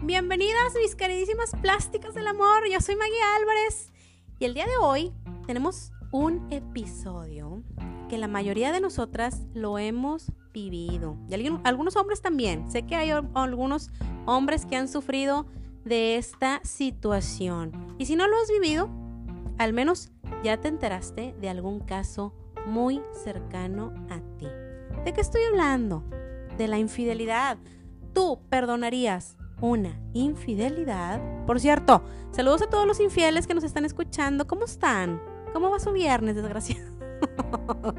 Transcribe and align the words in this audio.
Bienvenidas 0.00 0.74
mis 0.80 0.94
queridísimas 0.94 1.50
plásticas 1.60 2.14
del 2.14 2.28
amor, 2.28 2.68
yo 2.70 2.80
soy 2.80 2.94
Maggie 2.94 3.14
Álvarez 3.40 3.92
y 4.38 4.44
el 4.44 4.54
día 4.54 4.66
de 4.66 4.76
hoy 4.76 5.12
tenemos 5.48 5.90
un 6.12 6.46
episodio 6.52 7.64
que 8.08 8.16
la 8.16 8.28
mayoría 8.28 8.70
de 8.70 8.80
nosotras 8.80 9.42
lo 9.54 9.78
hemos 9.78 10.30
vivido. 10.52 11.16
Y 11.28 11.34
algunos 11.64 11.96
hombres 11.96 12.22
también. 12.22 12.70
Sé 12.70 12.86
que 12.86 12.94
hay 12.94 13.10
algunos 13.10 13.90
hombres 14.24 14.66
que 14.66 14.76
han 14.76 14.86
sufrido 14.86 15.46
de 15.84 16.16
esta 16.16 16.60
situación. 16.64 17.72
Y 17.98 18.06
si 18.06 18.16
no 18.16 18.26
lo 18.26 18.36
has 18.36 18.50
vivido, 18.50 18.88
al 19.58 19.72
menos 19.72 20.10
ya 20.42 20.60
te 20.60 20.68
enteraste 20.68 21.34
de 21.40 21.48
algún 21.48 21.80
caso 21.80 22.34
muy 22.66 23.02
cercano 23.12 23.92
a 24.10 24.20
ti. 24.38 24.46
¿De 25.04 25.12
qué 25.12 25.20
estoy 25.20 25.42
hablando? 25.42 26.04
De 26.56 26.68
la 26.68 26.78
infidelidad. 26.78 27.58
¿Tú 28.12 28.40
perdonarías 28.48 29.36
una 29.60 30.00
infidelidad? 30.12 31.20
Por 31.46 31.60
cierto, 31.60 32.02
saludos 32.30 32.62
a 32.62 32.70
todos 32.70 32.86
los 32.86 33.00
infieles 33.00 33.46
que 33.46 33.54
nos 33.54 33.64
están 33.64 33.84
escuchando. 33.84 34.46
¿Cómo 34.46 34.64
están? 34.64 35.20
¿Cómo 35.52 35.70
va 35.70 35.78
su 35.78 35.92
viernes, 35.92 36.36
desgraciado? 36.36 36.94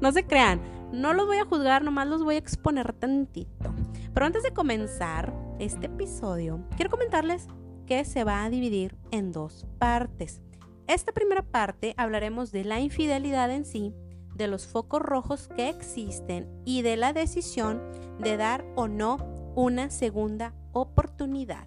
no 0.00 0.12
se 0.12 0.26
crean, 0.26 0.60
no 0.92 1.12
los 1.12 1.26
voy 1.26 1.38
a 1.38 1.44
juzgar, 1.44 1.82
nomás 1.84 2.08
los 2.08 2.22
voy 2.22 2.36
a 2.36 2.38
exponer 2.38 2.92
tantito. 2.92 3.74
Pero 4.12 4.26
antes 4.26 4.42
de 4.42 4.52
comenzar 4.52 5.32
este 5.58 5.86
episodio, 5.86 6.60
quiero 6.76 6.90
comentarles 6.90 7.46
que 7.86 8.04
se 8.04 8.24
va 8.24 8.44
a 8.44 8.50
dividir 8.50 8.96
en 9.10 9.32
dos 9.32 9.66
partes. 9.78 10.40
Esta 10.86 11.12
primera 11.12 11.42
parte 11.42 11.94
hablaremos 11.96 12.52
de 12.52 12.64
la 12.64 12.80
infidelidad 12.80 13.50
en 13.50 13.64
sí, 13.64 13.94
de 14.34 14.46
los 14.46 14.66
focos 14.66 15.02
rojos 15.02 15.48
que 15.48 15.68
existen 15.68 16.48
y 16.64 16.82
de 16.82 16.96
la 16.96 17.12
decisión 17.12 17.82
de 18.20 18.36
dar 18.36 18.64
o 18.76 18.88
no 18.88 19.16
una 19.54 19.90
segunda 19.90 20.54
oportunidad. 20.72 21.66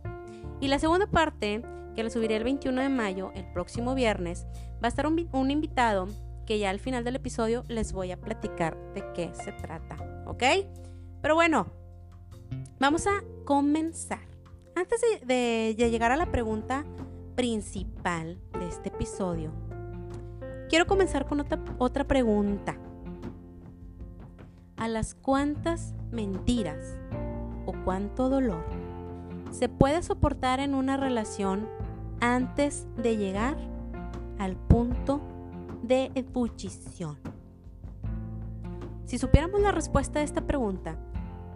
Y 0.59 0.67
la 0.67 0.79
segunda 0.79 1.07
parte, 1.07 1.63
que 1.95 2.03
la 2.03 2.09
subiré 2.09 2.37
el 2.37 2.43
21 2.43 2.81
de 2.81 2.89
mayo, 2.89 3.31
el 3.35 3.51
próximo 3.51 3.93
viernes, 3.95 4.45
va 4.75 4.85
a 4.85 4.87
estar 4.87 5.05
un, 5.07 5.51
invitado 5.51 6.07
que 6.45 6.59
ya 6.59 6.69
al 6.69 6.79
final 6.79 7.03
del 7.03 7.17
episodio 7.17 7.65
les 7.67 7.93
voy 7.93 8.11
a 8.11 8.21
platicar 8.21 8.77
de 8.93 9.03
qué 9.13 9.31
se 9.33 9.51
trata, 9.51 9.97
¿ok? 10.27 10.43
Pero 11.21 11.35
bueno, 11.35 11.67
vamos 12.79 13.07
a 13.07 13.23
comenzar. 13.45 14.19
Antes 14.75 15.01
de, 15.25 15.75
llegar 15.77 16.11
a 16.11 16.15
la 16.15 16.31
pregunta 16.31 16.85
principal 17.35 18.39
de 18.59 18.67
este 18.67 18.89
episodio, 18.89 19.51
quiero 20.69 20.87
comenzar 20.87 21.27
con 21.27 21.39
otra, 21.39 21.59
otra 21.77 22.05
pregunta. 22.05 22.77
¿A 24.77 24.87
las 24.87 25.13
cuántas 25.13 25.93
mentiras 26.11 26.97
o 27.65 27.73
cuánto 27.83 28.29
dolor 28.29 28.63
se 29.51 29.69
puede 29.69 30.01
soportar 30.01 30.59
en 30.59 30.73
una 30.73 30.97
relación 30.97 31.67
antes 32.21 32.87
de 32.97 33.17
llegar 33.17 33.57
al 34.39 34.55
punto 34.55 35.21
de 35.83 36.11
ebullición. 36.15 37.17
Si 39.05 39.17
supiéramos 39.17 39.61
la 39.61 39.71
respuesta 39.71 40.19
a 40.19 40.23
esta 40.23 40.41
pregunta, 40.41 40.97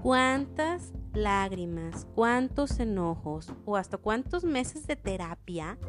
¿cuántas 0.06 0.94
lágrimas, 1.16 2.06
cuántos 2.14 2.80
enojos 2.80 3.52
o 3.66 3.76
hasta 3.76 3.98
cuántos 3.98 4.44
meses 4.44 4.86
de 4.86 4.96
terapia 4.96 5.80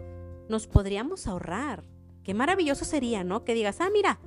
nos 0.49 0.67
podríamos 0.67 1.27
ahorrar? 1.27 1.85
Qué 2.23 2.33
maravilloso 2.33 2.87
sería, 2.87 3.25
¿no? 3.25 3.45
Que 3.45 3.53
digas, 3.53 3.83
ah, 3.83 3.91
mira, 3.93 4.19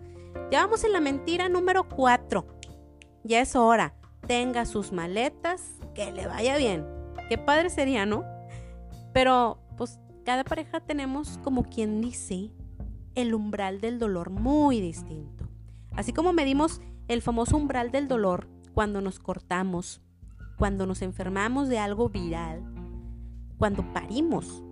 ya 0.52 0.64
vamos 0.64 0.84
en 0.84 0.94
la 0.94 1.00
mentira 1.00 1.50
número 1.50 1.90
4. 1.90 2.46
Ya 3.24 3.42
es 3.42 3.56
hora. 3.56 3.96
Tenga 4.28 4.66
sus 4.66 4.92
maletas, 4.92 5.80
que 5.96 6.12
le 6.12 6.28
vaya 6.28 6.56
bien. 6.58 6.86
Qué 7.28 7.40
padre 7.40 7.72
sería, 7.72 8.06
¿no? 8.06 8.24
Pero, 9.12 9.58
pues, 9.76 10.00
cada 10.24 10.44
pareja 10.44 10.82
tenemos 10.82 11.40
como 11.40 11.64
quien 11.64 12.00
dice 12.00 12.52
el 13.16 13.34
umbral 13.34 13.82
del 13.82 13.98
dolor 13.98 14.30
muy 14.30 14.82
distinto. 14.82 15.50
Así 15.96 16.14
como 16.14 16.32
medimos 16.32 16.80
el 17.08 17.24
famoso 17.24 17.58
umbral 17.58 17.90
del 17.90 18.08
dolor 18.08 18.59
cuando 18.80 19.02
nos 19.02 19.20
cortamos, 19.20 20.00
cuando 20.58 20.86
nos 20.86 21.02
enfermamos 21.02 21.68
de 21.68 21.80
algo 21.80 22.08
viral, 22.08 22.64
cuando 23.58 23.84
parimos. 23.92 24.64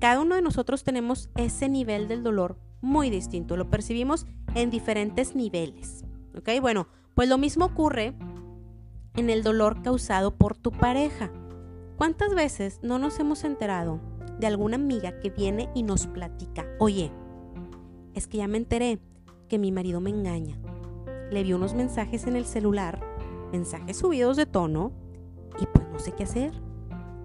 Cada 0.00 0.20
uno 0.20 0.34
de 0.34 0.42
nosotros 0.42 0.84
tenemos 0.84 1.30
ese 1.34 1.70
nivel 1.70 2.08
del 2.08 2.22
dolor 2.22 2.58
muy 2.82 3.08
distinto, 3.08 3.56
lo 3.56 3.70
percibimos 3.70 4.26
en 4.54 4.68
diferentes 4.68 5.34
niveles. 5.34 6.04
¿Ok? 6.36 6.50
Bueno, 6.60 6.88
pues 7.14 7.26
lo 7.26 7.38
mismo 7.38 7.64
ocurre 7.64 8.12
en 9.14 9.30
el 9.30 9.42
dolor 9.42 9.80
causado 9.80 10.36
por 10.36 10.54
tu 10.54 10.70
pareja. 10.70 11.32
¿Cuántas 11.96 12.34
veces 12.34 12.80
no 12.82 12.98
nos 12.98 13.18
hemos 13.18 13.44
enterado 13.44 13.98
de 14.38 14.46
alguna 14.46 14.76
amiga 14.76 15.20
que 15.20 15.30
viene 15.30 15.70
y 15.74 15.84
nos 15.84 16.06
platica, 16.06 16.66
oye, 16.78 17.10
es 18.12 18.26
que 18.26 18.36
ya 18.36 18.46
me 18.46 18.58
enteré 18.58 18.98
que 19.48 19.58
mi 19.58 19.72
marido 19.72 20.02
me 20.02 20.10
engaña. 20.10 20.58
Le 21.30 21.44
vi 21.44 21.54
unos 21.54 21.72
mensajes 21.72 22.26
en 22.26 22.36
el 22.36 22.44
celular, 22.44 23.11
mensajes 23.52 23.98
subidos 23.98 24.36
de 24.36 24.46
tono, 24.46 24.92
y 25.60 25.66
pues 25.66 25.86
no 25.88 25.98
sé 25.98 26.12
qué 26.12 26.24
hacer. 26.24 26.52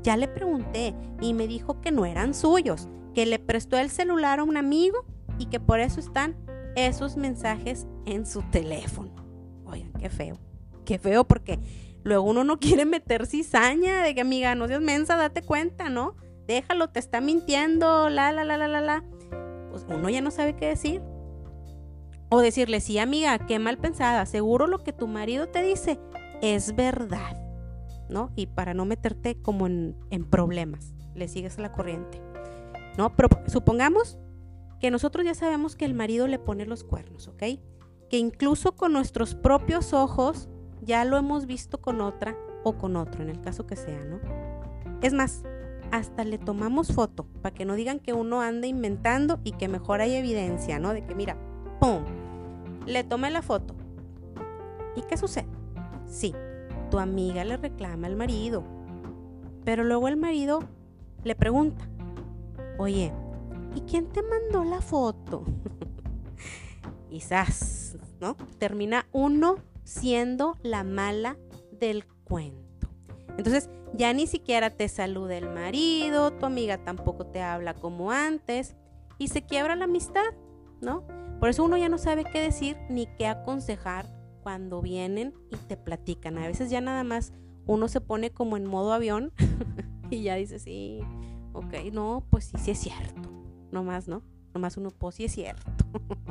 Ya 0.04 0.18
le 0.18 0.28
pregunté 0.28 0.94
y 1.22 1.34
me 1.34 1.48
dijo 1.48 1.82
que 1.82 1.92
no 1.92 2.06
eran 2.06 2.34
suyos, 2.34 2.88
que 3.14 3.26
le 3.26 3.40
prestó 3.40 3.78
el 3.78 3.90
celular 3.90 4.40
a 4.40 4.44
un 4.44 4.58
amigo 4.58 5.06
y 5.40 5.48
que 5.48 5.60
por 5.60 5.80
eso 5.80 6.00
están 6.00 6.36
esos 6.76 7.18
mensajes 7.18 7.88
en 8.06 8.26
su 8.26 8.44
teléfono. 8.44 9.12
Oigan, 9.66 9.92
qué 9.94 10.10
feo. 10.10 10.38
Qué 10.86 11.00
feo 11.00 11.26
porque 11.26 11.60
luego 12.04 12.24
uno 12.24 12.44
no 12.44 12.60
quiere 12.60 12.86
meter 12.86 13.26
cizaña 13.26 14.04
de 14.04 14.14
que 14.14 14.22
amiga, 14.22 14.56
no 14.56 14.68
seas 14.68 14.82
mensa, 14.82 15.16
date 15.16 15.42
cuenta, 15.42 15.90
¿no? 15.90 16.16
Déjalo, 16.48 16.90
te 16.90 17.00
está 17.00 17.20
mintiendo, 17.20 18.10
la, 18.10 18.32
la, 18.32 18.46
la, 18.46 18.58
la, 18.58 18.68
la, 18.68 18.82
la. 18.82 19.04
Pues, 19.72 19.86
uno 19.90 20.10
ya 20.10 20.22
no 20.22 20.32
sabe 20.32 20.56
qué 20.56 20.68
decir. 20.68 21.02
O 22.30 22.40
decirle, 22.40 22.82
sí, 22.82 23.00
amiga, 23.00 23.38
qué 23.40 23.58
mal 23.58 23.78
pensada, 23.78 24.26
seguro 24.26 24.68
lo 24.68 24.84
que 24.84 24.94
tu 24.94 25.08
marido 25.08 25.48
te 25.48 25.62
dice 25.64 25.98
es 26.42 26.76
verdad, 26.76 27.38
¿no? 28.10 28.32
Y 28.36 28.48
para 28.48 28.74
no 28.74 28.86
meterte 28.86 29.42
como 29.42 29.68
en, 29.68 29.96
problemas, 30.30 30.94
le 31.16 31.28
sigues 31.28 31.58
la 31.58 31.72
corriente, 31.72 32.22
¿no? 32.98 33.16
Pero 33.16 33.30
supongamos 33.48 34.18
que 34.80 34.92
nosotros 34.92 35.26
ya 35.26 35.34
sabemos 35.34 35.76
que 35.76 35.86
el 35.86 35.94
marido 35.94 36.28
le 36.28 36.40
pone 36.40 36.66
los 36.66 36.84
cuernos, 36.84 37.28
¿ok? 37.28 37.44
Que 38.10 38.18
incluso 38.18 38.76
con 38.76 38.94
nuestros 38.94 39.36
propios 39.36 39.94
ojos 39.94 40.50
ya 40.82 41.04
lo 41.06 41.18
hemos 41.18 41.46
visto 41.46 41.82
con 41.82 42.02
otra 42.02 42.38
o 42.64 42.78
con 42.78 42.96
otro, 42.96 43.24
en 43.24 43.30
el 43.30 43.42
caso 43.42 43.66
que 43.66 43.76
sea, 43.76 44.04
¿no? 44.04 44.20
Es 45.02 45.14
más, 45.14 45.44
hasta 45.92 46.24
le 46.24 46.38
tomamos 46.38 46.94
foto 46.94 47.26
para 47.42 47.54
que 47.54 47.66
no 47.66 47.76
digan 47.76 48.00
que 48.00 48.14
uno 48.14 48.42
anda 48.42 48.68
inventando 48.68 49.40
y 49.44 49.54
que 49.54 49.68
mejor 49.68 50.02
hay 50.02 50.16
evidencia, 50.16 50.80
¿no? 50.80 50.94
De 50.94 51.06
que 51.06 51.16
mira, 51.16 51.38
¡pum! 51.80 52.04
Le 52.86 53.04
tomé 53.04 53.32
la 53.32 53.42
foto. 53.42 53.76
¿Y 54.96 55.02
qué 55.04 55.18
sucede? 55.18 55.57
Sí, 56.08 56.34
tu 56.90 57.00
amiga 57.00 57.44
le 57.44 57.58
reclama 57.58 58.08
al 58.08 58.16
marido, 58.16 58.64
pero 59.66 59.84
luego 59.84 60.08
el 60.08 60.18
marido 60.18 60.64
le 61.24 61.36
pregunta, 61.36 61.88
oye, 62.78 63.14
¿y 63.76 63.82
quién 63.82 64.08
te 64.08 64.22
mandó 64.24 64.64
la 64.64 64.82
foto? 64.82 65.44
Quizás, 67.10 67.98
¿no? 68.22 68.36
Termina 68.58 69.08
uno 69.12 69.58
siendo 69.84 70.58
la 70.64 70.84
mala 70.84 71.38
del 71.72 72.06
cuento. 72.24 72.90
Entonces, 73.38 73.70
ya 73.94 74.14
ni 74.14 74.28
siquiera 74.28 74.70
te 74.70 74.88
saluda 74.88 75.38
el 75.38 75.50
marido, 75.50 76.32
tu 76.32 76.46
amiga 76.46 76.78
tampoco 76.78 77.26
te 77.26 77.42
habla 77.42 77.74
como 77.74 78.12
antes 78.12 78.76
y 79.18 79.28
se 79.28 79.44
quiebra 79.44 79.76
la 79.76 79.86
amistad, 79.86 80.34
¿no? 80.82 81.06
Por 81.40 81.50
eso 81.50 81.64
uno 81.64 81.78
ya 81.78 81.90
no 81.90 81.98
sabe 81.98 82.24
qué 82.24 82.42
decir 82.42 82.78
ni 82.90 83.08
qué 83.18 83.28
aconsejar 83.28 84.17
cuando 84.48 84.82
vienen 84.82 85.34
y 85.52 85.58
te 85.58 85.76
platican. 85.76 86.38
A 86.38 86.48
veces 86.48 86.70
ya 86.70 86.80
nada 86.80 87.04
más 87.04 87.34
uno 87.66 87.90
se 87.90 88.00
pone 88.00 88.32
como 88.32 88.56
en 88.56 88.66
modo 88.66 88.94
avión 88.94 89.34
y 90.10 90.24
ya 90.24 90.36
dice, 90.36 90.58
sí, 90.58 91.02
ok, 91.52 91.92
no, 91.92 92.26
pues 92.30 92.46
sí, 92.46 92.58
sí 92.58 92.72
es 92.72 92.78
cierto. 92.78 93.30
No 93.74 93.84
más, 93.84 94.08
¿no? 94.08 94.22
Nomás 94.54 94.78
uno, 94.78 94.92
pues 94.92 95.16
sí 95.16 95.26
es 95.26 95.34
cierto. 95.34 95.70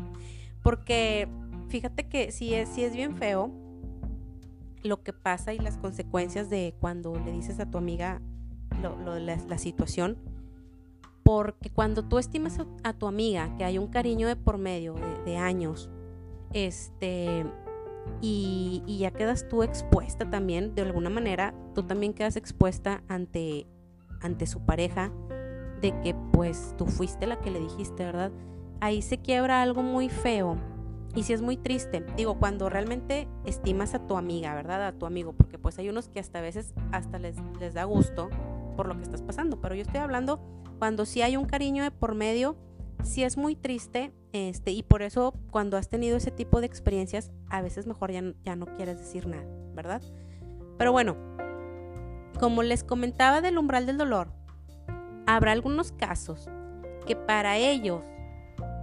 Porque 0.62 1.28
fíjate 1.68 2.08
que 2.08 2.32
si 2.32 2.54
es, 2.54 2.70
si 2.70 2.84
es 2.84 2.94
bien 2.94 3.18
feo 3.18 3.50
lo 4.82 5.02
que 5.02 5.12
pasa 5.12 5.52
y 5.52 5.58
las 5.58 5.76
consecuencias 5.76 6.48
de 6.48 6.74
cuando 6.80 7.16
le 7.16 7.32
dices 7.32 7.60
a 7.60 7.70
tu 7.70 7.76
amiga 7.76 8.22
lo, 8.80 9.18
la, 9.18 9.58
situación. 9.58 10.16
Porque 11.22 11.68
cuando 11.68 12.02
tú 12.02 12.16
estimas 12.16 12.60
a, 12.82 12.94
tu 12.94 13.08
amiga 13.08 13.54
que 13.58 13.64
hay 13.64 13.76
un 13.76 13.88
cariño 13.88 14.26
de 14.26 14.36
por 14.36 14.56
medio 14.56 14.94
de, 15.26 15.36
años, 15.36 15.90
este, 16.54 17.44
y, 18.20 18.82
ya 18.98 19.10
quedas 19.10 19.48
tú 19.48 19.62
expuesta 19.62 20.28
también, 20.28 20.74
de 20.74 20.82
alguna 20.82 21.10
manera, 21.10 21.54
tú 21.74 21.82
también 21.82 22.14
quedas 22.14 22.36
expuesta 22.36 23.02
ante, 23.08 23.66
ante 24.20 24.46
su 24.46 24.64
pareja, 24.64 25.12
de 25.80 25.98
que 26.00 26.14
pues 26.32 26.74
tú 26.78 26.86
fuiste 26.86 27.26
la 27.26 27.38
que 27.40 27.50
le 27.50 27.60
dijiste, 27.60 28.04
¿verdad? 28.04 28.32
Ahí 28.80 29.02
se 29.02 29.18
quiebra 29.18 29.62
algo 29.62 29.82
muy 29.82 30.08
feo 30.08 30.56
y 31.16 31.22
si 31.22 31.32
es 31.32 31.40
muy 31.40 31.56
triste, 31.56 32.04
digo, 32.16 32.38
cuando 32.38 32.68
realmente 32.68 33.26
estimas 33.46 33.94
a 33.94 34.06
tu 34.06 34.18
amiga, 34.18 34.54
¿verdad? 34.54 34.86
A 34.86 34.92
tu 34.92 35.06
amigo, 35.06 35.32
porque 35.32 35.58
pues 35.58 35.78
hay 35.78 35.88
unos 35.88 36.08
que 36.08 36.20
hasta 36.20 36.40
a 36.40 36.42
veces 36.42 36.74
hasta 36.92 37.18
les, 37.18 37.36
les 37.58 37.72
da 37.72 37.84
gusto 37.84 38.28
por 38.76 38.86
lo 38.86 38.96
que 38.96 39.02
estás 39.02 39.22
pasando, 39.22 39.60
pero 39.60 39.74
yo 39.74 39.82
estoy 39.82 40.00
hablando 40.00 40.40
cuando 40.78 41.06
sí 41.06 41.22
hay 41.22 41.38
un 41.38 41.46
cariño 41.46 41.82
de 41.82 41.90
por 41.90 42.14
medio, 42.14 42.56
sí 43.02 43.22
es 43.22 43.36
muy 43.36 43.54
triste, 43.54 44.12
este, 44.32 44.72
y 44.72 44.82
por 44.82 45.02
eso 45.02 45.34
cuando 45.50 45.76
has 45.76 45.88
tenido 45.88 46.16
ese 46.16 46.30
tipo 46.30 46.60
de 46.60 46.66
experiencias, 46.66 47.32
a 47.48 47.62
veces 47.62 47.86
mejor 47.86 48.12
ya, 48.12 48.22
ya 48.44 48.56
no 48.56 48.66
quieres 48.76 48.98
decir 48.98 49.26
nada, 49.26 49.46
¿verdad? 49.74 50.02
Pero 50.78 50.92
bueno, 50.92 51.16
como 52.38 52.62
les 52.62 52.84
comentaba 52.84 53.40
del 53.40 53.58
umbral 53.58 53.86
del 53.86 53.96
dolor, 53.96 54.28
habrá 55.26 55.52
algunos 55.52 55.92
casos 55.92 56.48
que 57.06 57.16
para 57.16 57.56
ellos 57.56 58.02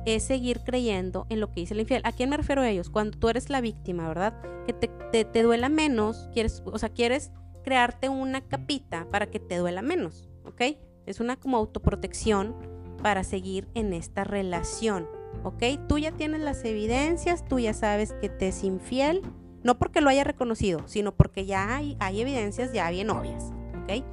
es 0.06 0.24
seguir 0.24 0.62
creyendo 0.64 1.26
en 1.30 1.40
lo 1.40 1.52
que 1.52 1.62
dice 1.62 1.74
el 1.74 1.82
infiel. 1.82 2.02
¿A 2.04 2.12
quién 2.12 2.30
me 2.30 2.38
refiero 2.38 2.62
a 2.62 2.70
ellos? 2.70 2.90
Cuando 2.90 3.18
tú 3.18 3.30
eres 3.30 3.50
la 3.50 3.62
víctima, 3.62 4.08
¿verdad? 4.08 4.34
Que 4.66 4.74
te, 4.74 5.26
te, 5.26 5.44
duela 5.44 5.70
menos, 5.70 6.30
quieres, 6.34 6.62
o 6.66 6.78
sea, 6.78 6.90
quieres 6.90 7.32
crearte 7.64 8.10
una 8.10 8.42
capita 8.42 9.08
para 9.10 9.28
que 9.28 9.40
te 9.40 9.58
duela 9.58 9.82
menos, 9.82 10.30
¿ok? 10.46 10.78
Es 11.06 11.20
una 11.20 11.38
como 11.38 11.58
autoprotección 11.58 12.56
para 13.04 13.24
seguir 13.24 13.68
en 13.76 13.94
esta 13.94 14.24
relación, 14.24 15.08
¿ok? 15.44 15.64
Tú 15.88 16.00
ya 16.00 16.12
tienes 16.12 16.42
las 16.42 16.66
evidencias, 16.66 17.46
tú 17.46 17.60
ya 17.60 17.74
sabes 17.74 18.14
que 18.14 18.30
te 18.30 18.48
es 18.48 18.64
infiel, 18.64 19.22
no 19.62 19.78
porque 19.78 20.02
lo 20.02 20.10
haya 20.10 20.24
reconocido, 20.24 20.82
sino 20.88 21.14
porque 21.14 21.46
ya 21.46 21.76
hay, 21.76 21.98
evidencias 22.20 22.74
ya 22.74 22.90
bien 22.90 23.12
obvias, 23.12 23.52
¿ok? 23.84 24.04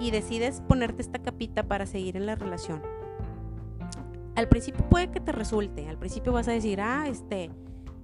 Y 0.00 0.10
decides 0.10 0.60
ponerte 0.68 1.00
esta 1.00 1.20
capita 1.20 1.62
para 1.62 1.86
seguir 1.86 2.16
en 2.16 2.26
la 2.26 2.34
relación 2.34 2.82
al 4.34 4.48
principio 4.48 4.88
puede 4.88 5.10
que 5.10 5.20
te 5.20 5.32
resulte, 5.32 5.88
al 5.88 5.98
principio 5.98 6.32
vas 6.32 6.48
a 6.48 6.52
decir, 6.52 6.80
ah, 6.80 7.06
este, 7.08 7.50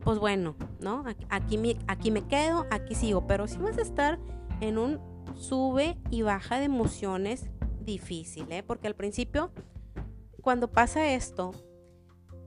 pues 0.04 0.18
bueno, 0.18 0.56
¿no? 0.80 1.04
Aquí 1.30 1.58
me, 1.58 1.76
aquí 1.86 2.10
me 2.10 2.22
quedo, 2.22 2.66
aquí 2.70 2.94
sigo, 2.94 3.26
pero 3.26 3.46
si 3.48 3.58
vas 3.58 3.78
a 3.78 3.82
estar 3.82 4.18
en 4.60 4.78
un 4.78 5.00
sube 5.34 5.96
y 6.10 6.22
baja 6.22 6.58
de 6.58 6.66
emociones 6.66 7.50
difícil, 7.80 8.46
¿eh? 8.50 8.62
Porque 8.62 8.86
al 8.86 8.94
principio, 8.94 9.50
cuando 10.48 10.68
pasa 10.68 11.12
esto, 11.12 11.50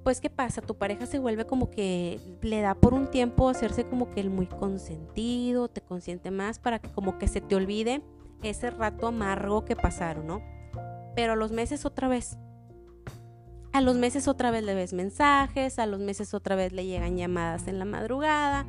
pues 0.04 0.22
¿qué 0.22 0.32
pasa? 0.32 0.64
Tu 0.64 0.76
pareja 0.76 1.06
se 1.06 1.20
vuelve 1.20 1.46
como 1.46 1.70
que 1.70 2.20
le 2.42 2.60
da 2.60 2.74
por 2.74 2.96
un 2.96 3.12
tiempo 3.12 3.48
hacerse 3.48 3.86
como 3.86 4.10
que 4.10 4.22
el 4.22 4.32
muy 4.32 4.48
consentido, 4.48 5.68
te 5.68 5.82
consiente 5.82 6.32
más 6.32 6.58
para 6.58 6.80
que 6.80 6.90
como 6.90 7.20
que 7.20 7.28
se 7.28 7.42
te 7.42 7.54
olvide 7.54 8.02
ese 8.42 8.72
rato 8.72 9.06
amargo 9.06 9.66
que 9.66 9.76
pasaron, 9.76 10.26
¿no? 10.26 10.42
Pero 11.16 11.36
los 11.36 11.52
meses 11.52 11.86
otra 11.86 12.08
vez, 12.08 12.40
a 13.72 13.82
los 13.82 13.98
meses 13.98 14.28
otra 14.28 14.50
vez 14.50 14.64
le 14.64 14.74
ves 14.74 14.94
mensajes, 14.94 15.78
a 15.78 15.86
los 15.86 16.00
meses 16.00 16.34
otra 16.34 16.56
vez 16.56 16.74
le 16.74 16.88
llegan 16.88 17.18
llamadas 17.18 17.68
en 17.68 17.78
la 17.78 17.86
madrugada 17.86 18.66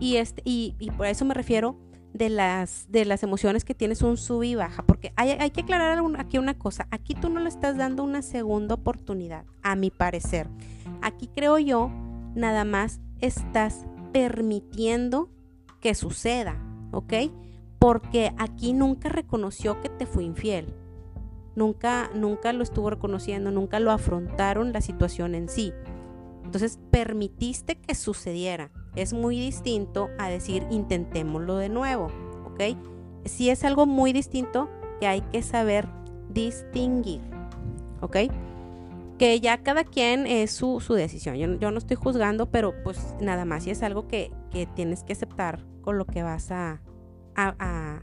y, 0.00 0.16
este, 0.16 0.42
y, 0.44 0.90
por 0.96 1.06
eso 1.06 1.24
me 1.24 1.34
refiero 1.34 1.76
de 2.12 2.28
las, 2.28 2.86
de 2.90 3.04
las 3.04 3.22
emociones 3.22 3.64
que 3.64 3.74
tienes 3.74 4.02
un 4.02 4.16
sub 4.16 4.42
y 4.42 4.54
baja, 4.54 4.82
porque 4.84 5.12
hay, 5.16 5.30
hay 5.30 5.50
que 5.50 5.62
aclarar 5.62 5.98
aquí 6.18 6.38
una 6.38 6.58
cosa, 6.58 6.86
aquí 6.90 7.14
tú 7.14 7.30
no 7.30 7.40
le 7.40 7.48
estás 7.48 7.76
dando 7.76 8.04
una 8.04 8.22
segunda 8.22 8.74
oportunidad, 8.74 9.44
a 9.62 9.76
mi 9.76 9.90
parecer. 9.90 10.48
Aquí 11.00 11.28
creo 11.34 11.58
yo, 11.58 11.90
nada 12.34 12.64
más 12.64 13.00
estás 13.20 13.86
permitiendo 14.12 15.30
que 15.80 15.94
suceda, 15.94 16.56
¿ok? 16.92 17.14
Porque 17.78 18.32
aquí 18.38 18.72
nunca 18.72 19.08
reconoció 19.08 19.80
que 19.80 19.88
te 19.88 20.06
fue 20.06 20.24
infiel. 20.24 20.74
Nunca, 21.54 22.10
nunca 22.14 22.52
lo 22.52 22.62
estuvo 22.62 22.88
reconociendo, 22.88 23.50
nunca 23.50 23.80
lo 23.80 23.90
afrontaron 23.90 24.72
la 24.72 24.80
situación 24.80 25.34
en 25.34 25.48
sí. 25.48 25.72
Entonces 26.52 26.78
permitiste 26.90 27.76
que 27.76 27.94
sucediera. 27.94 28.70
Es 28.94 29.14
muy 29.14 29.40
distinto 29.40 30.10
a 30.18 30.28
decir 30.28 30.66
intentémoslo 30.70 31.56
de 31.56 31.70
nuevo, 31.70 32.08
¿ok? 32.44 32.76
Sí 33.24 33.48
es 33.48 33.64
algo 33.64 33.86
muy 33.86 34.12
distinto 34.12 34.68
que 35.00 35.06
hay 35.06 35.22
que 35.22 35.40
saber 35.40 35.88
distinguir, 36.28 37.22
¿ok? 38.02 38.16
Que 39.18 39.40
ya 39.40 39.62
cada 39.62 39.84
quien 39.84 40.26
es 40.26 40.50
su, 40.50 40.78
decisión. 40.90 41.36
Yo, 41.36 41.70
no 41.70 41.78
estoy 41.78 41.96
juzgando, 41.96 42.50
pero 42.50 42.74
pues 42.82 43.14
nada 43.18 43.46
más, 43.46 43.66
y 43.66 43.70
es 43.70 43.82
algo 43.82 44.06
que, 44.06 44.30
tienes 44.74 45.04
que 45.04 45.14
aceptar 45.14 45.64
con 45.80 45.96
lo 45.96 46.04
que 46.04 46.22
vas 46.22 46.50
a, 46.50 46.82
a 47.34 48.02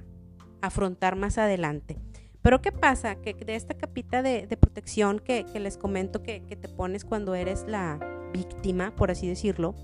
afrontar 0.62 1.16
más 1.16 1.38
adelante. 1.38 2.00
Pero 2.42 2.62
¿qué 2.62 2.72
pasa? 2.72 3.16
Que 3.16 3.34
de 3.34 3.56
esta 3.56 3.76
capita 3.76 4.24
de, 4.24 4.48
protección 4.60 5.20
que, 5.20 5.46
les 5.60 5.78
comento 5.78 6.24
que, 6.24 6.40
te 6.40 6.68
pones 6.68 7.06
cuando 7.06 7.36
eres 7.36 7.66
la 7.68 8.00
víctima, 8.32 8.96
por 8.96 9.12
así 9.12 9.28
decirlo, 9.28 9.76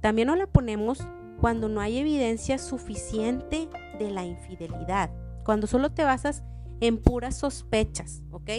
también 0.00 0.28
nos 0.28 0.38
la 0.38 0.46
ponemos 0.46 0.98
cuando 1.40 1.68
no 1.68 1.80
hay 1.80 1.98
evidencia 1.98 2.58
suficiente 2.58 3.68
de 3.98 4.10
la 4.10 4.24
infidelidad, 4.24 5.10
cuando 5.44 5.66
solo 5.66 5.90
te 5.90 6.04
basas 6.04 6.42
en 6.80 6.98
puras 6.98 7.36
sospechas, 7.36 8.22
¿ok? 8.30 8.50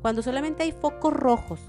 Cuando 0.00 0.22
solamente 0.22 0.62
hay 0.62 0.72
focos 0.72 1.12
rojos, 1.12 1.60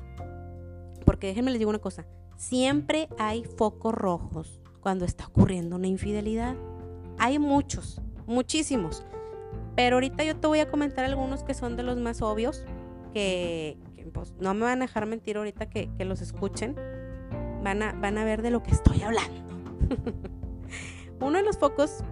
porque 1.06 1.28
déjenme 1.28 1.52
les 1.52 1.60
digo 1.60 1.70
una 1.70 1.80
cosa, 1.80 2.06
siempre 2.36 3.08
hay 3.18 3.44
focos 3.44 3.94
rojos 3.94 4.60
cuando 4.84 5.06
está 5.06 5.28
ocurriendo 5.28 5.78
una 5.78 5.88
infidelidad. 5.88 6.56
Hay 7.18 7.40
muchos, 7.40 8.02
muchísimos. 8.28 9.06
Pero 9.76 9.96
ahorita 9.96 10.24
yo 10.24 10.36
te 10.36 10.46
voy 10.46 10.60
a 10.60 10.70
comentar 10.70 11.06
algunos 11.06 11.44
que 11.44 11.54
son 11.54 11.76
de 11.78 11.84
los 11.84 11.98
más 11.98 12.22
obvios, 12.22 12.66
que, 13.14 13.78
pues, 14.14 14.34
no 14.40 14.54
me 14.54 14.66
van 14.66 14.82
a 14.82 14.86
dejar 14.86 15.06
mentir 15.06 15.38
ahorita 15.38 15.70
que, 15.70 15.90
los 16.00 16.22
escuchen. 16.22 16.76
Van 17.64 17.82
a, 17.82 17.94
van 17.94 18.18
a 18.18 18.26
ver 18.26 18.42
de 18.42 18.52
lo 18.52 18.62
que 18.62 18.72
estoy 18.72 19.02
hablando. 19.02 19.42
Uno 21.22 21.38
de 21.38 21.44
los 21.44 21.58
focos 21.58 22.04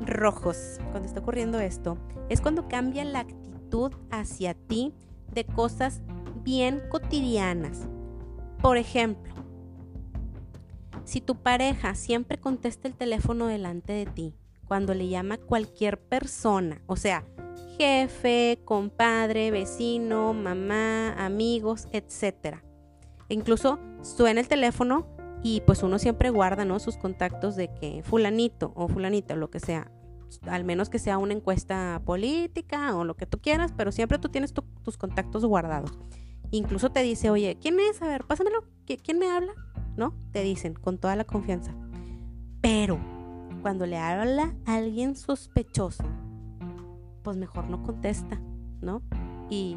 rojos 0.00 0.78
cuando 0.90 1.06
está 1.06 1.20
ocurriendo 1.20 1.60
esto 1.60 1.98
es 2.28 2.40
cuando 2.40 2.68
cambia 2.68 3.04
la 3.04 3.20
actitud 3.20 3.92
hacia 4.10 4.54
ti 4.54 4.94
de 5.32 5.44
cosas 5.44 6.00
bien 6.42 6.82
cotidianas. 6.88 7.88
Por 8.62 8.76
ejemplo, 8.76 9.34
si 11.04 11.20
tu 11.20 11.36
pareja 11.36 11.94
siempre 11.94 12.38
contesta 12.38 12.88
el 12.88 12.94
teléfono 12.94 13.46
delante 13.46 13.92
de 13.92 14.06
ti, 14.06 14.34
cuando 14.66 14.94
le 14.94 15.08
llama 15.08 15.38
cualquier 15.38 15.98
persona, 15.98 16.82
o 16.86 16.96
sea, 16.96 17.24
jefe, 17.78 18.60
compadre, 18.64 19.50
vecino, 19.50 20.34
mamá, 20.34 21.12
amigos, 21.14 21.88
etc. 21.92 22.58
Incluso 23.28 23.78
suena 24.02 24.40
el 24.40 24.48
teléfono 24.48 25.06
y 25.42 25.60
pues 25.62 25.82
uno 25.82 25.98
siempre 25.98 26.30
guarda 26.30 26.64
¿no? 26.64 26.78
sus 26.78 26.96
contactos 26.96 27.56
de 27.56 27.72
que 27.74 28.02
fulanito 28.02 28.72
o 28.74 28.88
fulanita, 28.88 29.36
lo 29.36 29.50
que 29.50 29.60
sea, 29.60 29.90
al 30.46 30.64
menos 30.64 30.88
que 30.88 30.98
sea 30.98 31.18
una 31.18 31.34
encuesta 31.34 32.02
política 32.04 32.96
o 32.96 33.04
lo 33.04 33.16
que 33.16 33.26
tú 33.26 33.38
quieras, 33.38 33.72
pero 33.76 33.92
siempre 33.92 34.18
tú 34.18 34.28
tienes 34.28 34.52
tus 34.52 34.96
contactos 34.96 35.44
guardados. 35.44 35.92
Incluso 36.50 36.90
te 36.90 37.02
dice, 37.02 37.30
oye, 37.30 37.58
¿quién 37.60 37.78
es? 37.78 38.00
A 38.02 38.08
ver, 38.08 38.24
pásamelo, 38.24 38.64
¿quién 38.86 39.18
me 39.18 39.30
habla? 39.30 39.52
¿No? 39.96 40.14
Te 40.32 40.42
dicen 40.42 40.74
con 40.74 40.98
toda 40.98 41.14
la 41.14 41.24
confianza. 41.24 41.74
Pero 42.60 42.98
cuando 43.62 43.86
le 43.86 43.98
habla 43.98 44.54
a 44.64 44.76
alguien 44.76 45.14
sospechoso, 45.14 46.04
pues 47.22 47.36
mejor 47.36 47.68
no 47.68 47.82
contesta, 47.82 48.40
¿no? 48.80 49.02
Y 49.50 49.76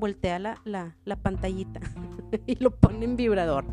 voltea 0.00 0.38
la, 0.38 0.60
la, 0.64 1.16
pantallita 1.16 1.80
y 2.46 2.56
lo 2.56 2.74
pone 2.74 3.04
en 3.04 3.16
vibrador, 3.16 3.66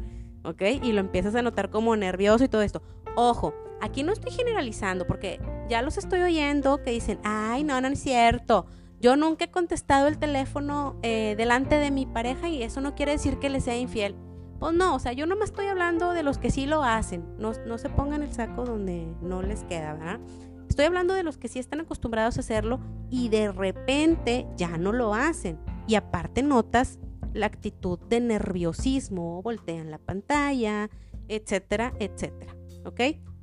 ¿ok? 0.43 0.61
Y 0.83 0.91
lo 0.91 0.99
empiezas 0.99 1.33
a 1.35 1.41
notar 1.41 1.69
como 1.69 1.95
nervioso 1.95 2.43
y 2.43 2.49
todo 2.49 2.61
esto. 2.61 2.83
Ojo, 3.15 3.53
aquí 3.81 4.03
no 4.03 4.13
estoy 4.13 4.31
generalizando 4.31 5.07
porque 5.07 5.39
ya 5.69 5.81
los 5.81 5.97
estoy 5.97 6.19
oyendo 6.21 6.83
que 6.83 6.91
dicen, 6.91 7.19
ay, 7.23 7.63
no, 7.63 7.81
no 7.81 7.87
es 7.87 7.99
cierto. 7.99 8.67
Yo 8.99 9.15
nunca 9.15 9.45
he 9.45 9.51
contestado 9.51 10.07
el 10.07 10.17
teléfono 10.17 10.97
eh, 11.03 11.35
delante 11.37 11.75
de 11.75 11.91
mi 11.91 12.05
pareja 12.05 12.49
y 12.49 12.63
eso 12.63 12.81
no 12.81 12.95
quiere 12.95 13.13
decir 13.13 13.39
que 13.39 13.49
le 13.49 13.61
sea 13.61 13.77
infiel. 13.77 14.15
Pues 14.59 14.73
no, 14.73 14.95
o 14.95 14.99
sea, 14.99 15.13
yo 15.13 15.27
no 15.27 15.35
me 15.35 15.45
estoy 15.45 15.67
hablando 15.67 16.13
de 16.13 16.23
los 16.23 16.39
que 16.39 16.49
sí 16.49 16.65
lo 16.65 16.83
hacen. 16.83 17.23
No, 17.37 17.51
no 17.67 17.77
se 17.77 17.89
pongan 17.89 18.23
el 18.23 18.33
saco 18.33 18.65
donde 18.65 19.07
no 19.21 19.43
les 19.43 19.63
queda, 19.65 19.93
¿verdad? 19.93 20.19
Estoy 20.67 20.85
hablando 20.85 21.13
de 21.13 21.23
los 21.23 21.37
que 21.37 21.47
sí 21.47 21.59
están 21.59 21.79
acostumbrados 21.81 22.37
a 22.37 22.39
hacerlo 22.41 22.79
y 23.09 23.29
de 23.29 23.51
repente 23.51 24.47
ya 24.57 24.77
no 24.77 24.91
lo 24.91 25.13
hacen. 25.13 25.59
Y 25.87 25.95
aparte 25.95 26.43
notas 26.43 26.99
la 27.33 27.45
actitud 27.45 27.99
de 27.99 28.19
nerviosismo, 28.19 29.41
voltean 29.41 29.89
la 29.91 29.99
pantalla, 29.99 30.89
etcétera, 31.27 31.93
etcétera. 31.99 32.55
¿Ok? 32.85 33.01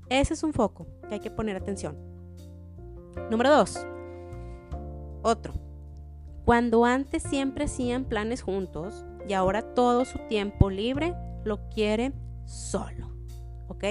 Ese 0.08 0.34
es 0.34 0.42
un 0.42 0.52
foco 0.52 0.86
que 1.08 1.14
hay 1.14 1.20
que 1.20 1.30
poner 1.30 1.56
atención. 1.56 1.96
Número 3.30 3.50
dos. 3.50 3.86
Otro. 5.22 5.54
Cuando 6.44 6.84
antes 6.84 7.22
siempre 7.22 7.64
hacían 7.64 8.04
planes 8.04 8.42
juntos, 8.42 9.06
y 9.26 9.32
ahora 9.32 9.62
todo 9.74 10.04
su 10.04 10.18
tiempo 10.28 10.68
libre 10.68 11.14
lo 11.44 11.68
quiere 11.70 12.12
solo. 12.44 13.16
¿Ok? 13.68 13.84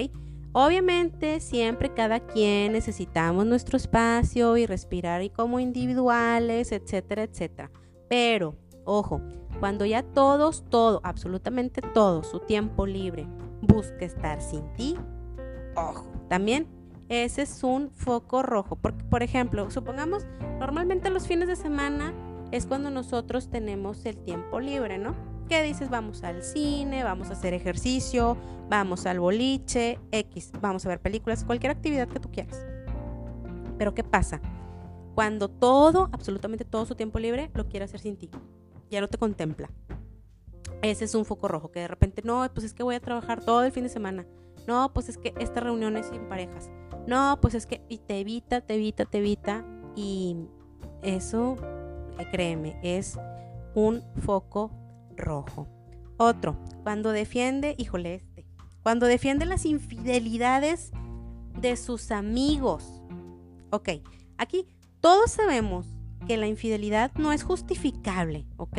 Obviamente 0.51 1.39
siempre 1.39 1.93
cada 1.95 2.19
quien 2.19 2.73
necesitamos 2.73 3.47
nuestro 3.47 3.77
espacio 3.77 4.55
y 4.57 4.67
respirar 4.67 5.23
y 5.23 5.31
como 5.31 5.59
individuales, 5.59 6.71
etcétera, 6.71 7.23
etcétera. 7.23 7.71
Pero, 8.09 8.55
ojo, 8.85 9.21
cuando 9.59 9.85
ya 9.85 10.03
todos, 10.03 10.63
todo, 10.69 11.01
absolutamente 11.03 11.81
todo, 11.81 12.23
su 12.23 12.39
tiempo 12.39 12.85
libre 12.85 13.27
busca 13.61 14.05
estar 14.05 14.41
sin 14.41 14.71
ti, 14.73 14.97
ojo, 15.75 16.05
también 16.27 16.67
ese 17.09 17.43
es 17.43 17.63
un 17.63 17.89
foco 17.91 18.43
rojo. 18.43 18.75
Porque, 18.75 19.03
por 19.05 19.23
ejemplo, 19.23 19.69
supongamos, 19.69 20.25
normalmente 20.59 21.09
los 21.09 21.27
fines 21.27 21.47
de 21.47 21.55
semana 21.55 22.13
es 22.51 22.65
cuando 22.65 22.89
nosotros 22.89 23.49
tenemos 23.49 24.05
el 24.05 24.17
tiempo 24.17 24.59
libre, 24.59 24.97
¿no? 24.97 25.15
¿Qué 25.49 25.63
dices? 25.63 25.89
Vamos 25.89 26.23
al 26.23 26.43
cine, 26.43 27.03
vamos 27.03 27.29
a 27.29 27.33
hacer 27.33 27.53
ejercicio, 27.53 28.37
vamos 28.69 29.05
al 29.05 29.19
boliche, 29.19 29.99
X, 30.11 30.51
vamos 30.61 30.85
a 30.85 30.89
ver 30.89 30.99
películas, 30.99 31.43
cualquier 31.43 31.71
actividad 31.71 32.07
que 32.07 32.19
tú 32.19 32.31
quieras. 32.31 32.65
Pero 33.77 33.93
¿qué 33.93 34.03
pasa? 34.03 34.41
Cuando 35.15 35.49
todo, 35.49 36.09
absolutamente 36.11 36.65
todo 36.65 36.85
su 36.85 36.95
tiempo 36.95 37.19
libre, 37.19 37.51
lo 37.53 37.67
quiere 37.67 37.85
hacer 37.85 37.99
sin 37.99 38.17
ti. 38.17 38.29
Ya 38.89 39.01
no 39.01 39.07
te 39.07 39.17
contempla. 39.17 39.69
Ese 40.81 41.05
es 41.05 41.15
un 41.15 41.25
foco 41.25 41.47
rojo, 41.47 41.71
que 41.71 41.81
de 41.81 41.87
repente, 41.87 42.21
no, 42.25 42.47
pues 42.53 42.65
es 42.65 42.73
que 42.73 42.83
voy 42.83 42.95
a 42.95 42.99
trabajar 42.99 43.43
todo 43.43 43.63
el 43.63 43.71
fin 43.71 43.83
de 43.83 43.89
semana. 43.89 44.25
No, 44.67 44.91
pues 44.93 45.09
es 45.09 45.17
que 45.17 45.33
esta 45.39 45.59
reunión 45.59 45.97
es 45.97 46.07
sin 46.07 46.27
parejas. 46.27 46.69
No, 47.07 47.39
pues 47.41 47.53
es 47.53 47.65
que 47.65 47.81
y 47.89 47.99
te 47.99 48.19
evita, 48.19 48.61
te 48.61 48.75
evita, 48.75 49.05
te 49.05 49.19
evita. 49.19 49.65
Y 49.95 50.37
eso, 51.01 51.57
eh, 52.17 52.27
créeme, 52.31 52.79
es 52.81 53.17
un 53.75 54.03
foco 54.21 54.71
rojo. 55.15 55.67
Otro, 56.17 56.57
cuando 56.83 57.11
defiende, 57.11 57.75
híjole 57.77 58.15
este, 58.15 58.45
cuando 58.81 59.07
defiende 59.07 59.45
las 59.45 59.65
infidelidades 59.65 60.91
de 61.59 61.75
sus 61.77 62.11
amigos. 62.11 63.01
Ok, 63.71 63.89
aquí 64.37 64.67
todos 65.03 65.31
sabemos 65.31 65.85
que 66.29 66.37
la 66.37 66.47
infidelidad 66.47 67.11
no 67.15 67.33
es 67.33 67.43
justificable, 67.43 68.47
¿ok? 68.55 68.77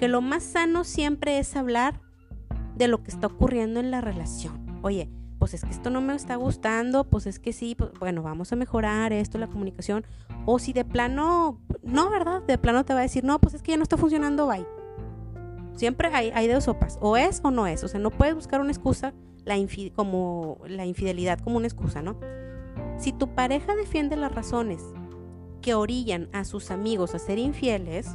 Que 0.00 0.08
lo 0.08 0.20
más 0.20 0.42
sano 0.42 0.82
siempre 0.82 1.38
es 1.38 1.54
hablar 1.54 2.00
de 2.74 2.88
lo 2.88 3.04
que 3.04 3.12
está 3.12 3.28
ocurriendo 3.28 3.78
en 3.78 3.92
la 3.92 4.00
relación. 4.00 4.80
Oye, 4.82 5.08
pues 5.38 5.54
es 5.54 5.62
que 5.62 5.70
esto 5.70 5.88
no 5.90 6.00
me 6.00 6.12
está 6.16 6.34
gustando, 6.34 7.04
pues 7.04 7.28
es 7.28 7.38
que 7.38 7.52
sí, 7.52 7.76
pues, 7.76 7.92
bueno, 8.00 8.20
vamos 8.20 8.52
a 8.52 8.56
mejorar 8.56 9.12
esto, 9.12 9.38
la 9.38 9.46
comunicación. 9.46 10.04
O 10.44 10.58
si 10.58 10.72
de 10.72 10.84
plano, 10.84 11.60
no, 11.84 12.10
¿verdad? 12.10 12.42
De 12.42 12.58
plano 12.58 12.84
te 12.84 12.92
va 12.92 12.98
a 12.98 13.02
decir, 13.04 13.22
no, 13.22 13.38
pues 13.38 13.54
es 13.54 13.62
que 13.62 13.70
ya 13.70 13.76
no 13.76 13.84
está 13.84 13.96
funcionando, 13.96 14.48
bye. 14.48 14.66
Siempre 15.76 16.08
hay, 16.12 16.48
dos 16.48 16.64
sopas, 16.64 16.98
o 17.00 17.16
es 17.16 17.42
o 17.44 17.52
no 17.52 17.68
es. 17.68 17.84
O 17.84 17.88
sea, 17.88 18.00
no 18.00 18.10
puedes 18.10 18.34
buscar 18.34 18.60
una 18.60 18.72
excusa 18.72 19.14
la 19.44 19.54
como 19.94 20.58
la 20.66 20.84
infidelidad 20.84 21.38
como 21.38 21.58
una 21.58 21.68
excusa, 21.68 22.02
¿no? 22.02 22.18
Si 22.98 23.12
tu 23.12 23.36
pareja 23.36 23.76
defiende 23.76 24.16
las 24.16 24.34
razones 24.34 24.82
que 25.60 25.74
orillan 25.74 26.28
a 26.32 26.44
sus 26.44 26.70
amigos 26.70 27.14
a 27.14 27.18
ser 27.18 27.38
infieles, 27.38 28.08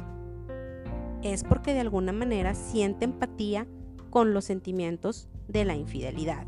es 1.22 1.44
porque 1.44 1.74
de 1.74 1.80
alguna 1.80 2.12
manera 2.12 2.54
siente 2.54 3.04
empatía 3.04 3.66
con 4.10 4.32
los 4.32 4.44
sentimientos 4.44 5.28
de 5.48 5.64
la 5.64 5.74
infidelidad. 5.74 6.46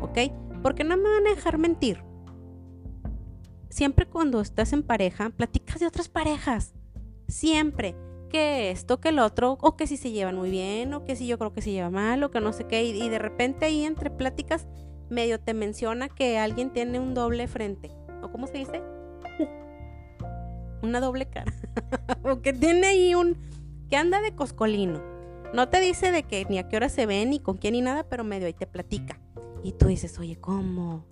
¿Ok? 0.00 0.18
Porque 0.62 0.84
no 0.84 0.96
me 0.96 1.08
van 1.08 1.26
a 1.26 1.30
dejar 1.30 1.58
mentir. 1.58 2.02
Siempre 3.68 4.06
cuando 4.06 4.40
estás 4.40 4.72
en 4.72 4.82
pareja, 4.82 5.30
platicas 5.30 5.80
de 5.80 5.86
otras 5.86 6.08
parejas. 6.08 6.74
Siempre 7.28 7.94
que 8.30 8.70
esto, 8.70 9.00
que 9.00 9.10
el 9.10 9.18
otro, 9.18 9.58
o 9.60 9.76
que 9.76 9.86
si 9.86 9.96
se 9.96 10.10
llevan 10.10 10.36
muy 10.36 10.50
bien, 10.50 10.94
o 10.94 11.04
que 11.04 11.16
si 11.16 11.26
yo 11.26 11.38
creo 11.38 11.52
que 11.52 11.62
se 11.62 11.72
lleva 11.72 11.90
mal, 11.90 12.22
o 12.22 12.30
que 12.30 12.40
no 12.40 12.52
sé 12.52 12.64
qué, 12.64 12.84
y, 12.84 13.08
de 13.08 13.18
repente 13.18 13.66
ahí 13.66 13.84
entre 13.84 14.10
pláticas 14.10 14.66
medio 15.10 15.40
te 15.40 15.52
menciona 15.54 16.08
que 16.08 16.38
alguien 16.38 16.70
tiene 16.70 17.00
un 17.00 17.14
doble 17.14 17.48
frente, 17.48 17.90
o 18.22 18.30
cómo 18.30 18.46
se 18.46 18.58
dice, 18.58 18.80
una 20.82 21.00
doble 21.00 21.26
cara, 21.26 21.52
o 22.22 22.40
que 22.42 22.52
tiene 22.52 22.86
ahí 22.86 23.14
un, 23.14 23.36
que 23.88 23.96
anda 23.96 24.20
de 24.20 24.34
coscolino. 24.34 25.00
No 25.52 25.68
te 25.68 25.80
dice 25.80 26.12
de 26.12 26.22
que 26.22 26.46
ni 26.48 26.58
a 26.58 26.68
qué 26.68 26.76
hora 26.76 26.88
se 26.88 27.06
ven, 27.06 27.30
ni 27.30 27.40
con 27.40 27.56
quién, 27.56 27.72
ni 27.72 27.80
nada, 27.80 28.04
pero 28.04 28.22
medio 28.22 28.46
ahí 28.46 28.52
te 28.52 28.66
platica. 28.66 29.20
Y 29.64 29.72
tú 29.72 29.88
dices, 29.88 30.18
oye, 30.18 30.36
¿cómo? 30.36 31.04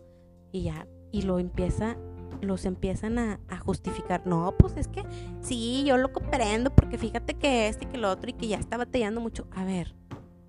Y 0.52 0.64
ya, 0.64 0.86
y 1.10 1.22
lo 1.22 1.38
empieza 1.38 1.96
los 2.40 2.64
empiezan 2.64 3.18
a, 3.18 3.40
justificar. 3.64 4.26
No, 4.26 4.54
pues 4.58 4.76
es 4.76 4.88
que 4.88 5.04
sí, 5.40 5.84
yo 5.84 5.96
lo 5.96 6.12
comprendo 6.12 6.70
porque 6.74 6.98
fíjate 6.98 7.34
que 7.34 7.68
este 7.68 7.84
y 7.84 7.88
que 7.88 7.98
lo 7.98 8.10
otro 8.10 8.30
y 8.30 8.32
que 8.32 8.48
ya 8.48 8.58
está 8.58 8.76
batallando 8.76 9.20
mucho. 9.20 9.46
A 9.54 9.64
ver, 9.64 9.94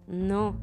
no, 0.07 0.55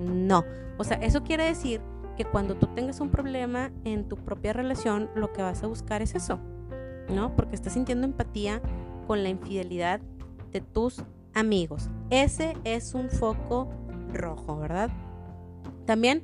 no. 0.00 0.44
O 0.78 0.84
sea, 0.84 0.98
eso 0.98 1.22
quiere 1.22 1.44
decir 1.44 1.80
que 2.16 2.24
cuando 2.24 2.56
tú 2.56 2.66
tengas 2.74 3.00
un 3.00 3.10
problema 3.10 3.70
en 3.84 4.08
tu 4.08 4.16
propia 4.16 4.52
relación, 4.52 5.10
lo 5.14 5.32
que 5.32 5.42
vas 5.42 5.62
a 5.62 5.66
buscar 5.66 6.02
es 6.02 6.14
eso, 6.14 6.40
¿no? 7.08 7.34
Porque 7.36 7.54
estás 7.54 7.74
sintiendo 7.74 8.06
empatía 8.06 8.60
con 9.06 9.22
la 9.22 9.28
infidelidad 9.28 10.00
de 10.52 10.60
tus 10.60 11.02
amigos. 11.34 11.88
Ese 12.10 12.56
es 12.64 12.94
un 12.94 13.10
foco 13.10 13.68
rojo, 14.12 14.58
¿verdad? 14.58 14.90
También 15.86 16.22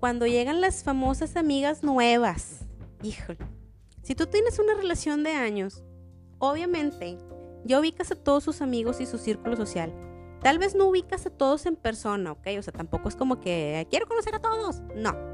cuando 0.00 0.26
llegan 0.26 0.60
las 0.60 0.82
famosas 0.82 1.36
amigas 1.36 1.82
nuevas. 1.82 2.66
Híjole, 3.02 3.38
si 4.02 4.14
tú 4.14 4.26
tienes 4.26 4.58
una 4.58 4.74
relación 4.74 5.24
de 5.24 5.32
años, 5.32 5.82
obviamente 6.38 7.18
ya 7.64 7.80
ubicas 7.80 8.10
a 8.10 8.14
todos 8.14 8.44
sus 8.44 8.60
amigos 8.60 9.00
y 9.00 9.06
su 9.06 9.18
círculo 9.18 9.56
social. 9.56 9.92
Tal 10.42 10.58
vez 10.58 10.74
no 10.74 10.86
ubicas 10.86 11.24
a 11.24 11.30
todos 11.30 11.64
en 11.64 11.76
persona, 11.76 12.32
¿ok? 12.32 12.48
O 12.58 12.62
sea, 12.62 12.72
tampoco 12.72 13.08
es 13.08 13.16
como 13.16 13.40
que 13.40 13.86
quiero 13.88 14.06
conocer 14.06 14.34
a 14.34 14.40
todos. 14.40 14.82
No. 14.94 15.33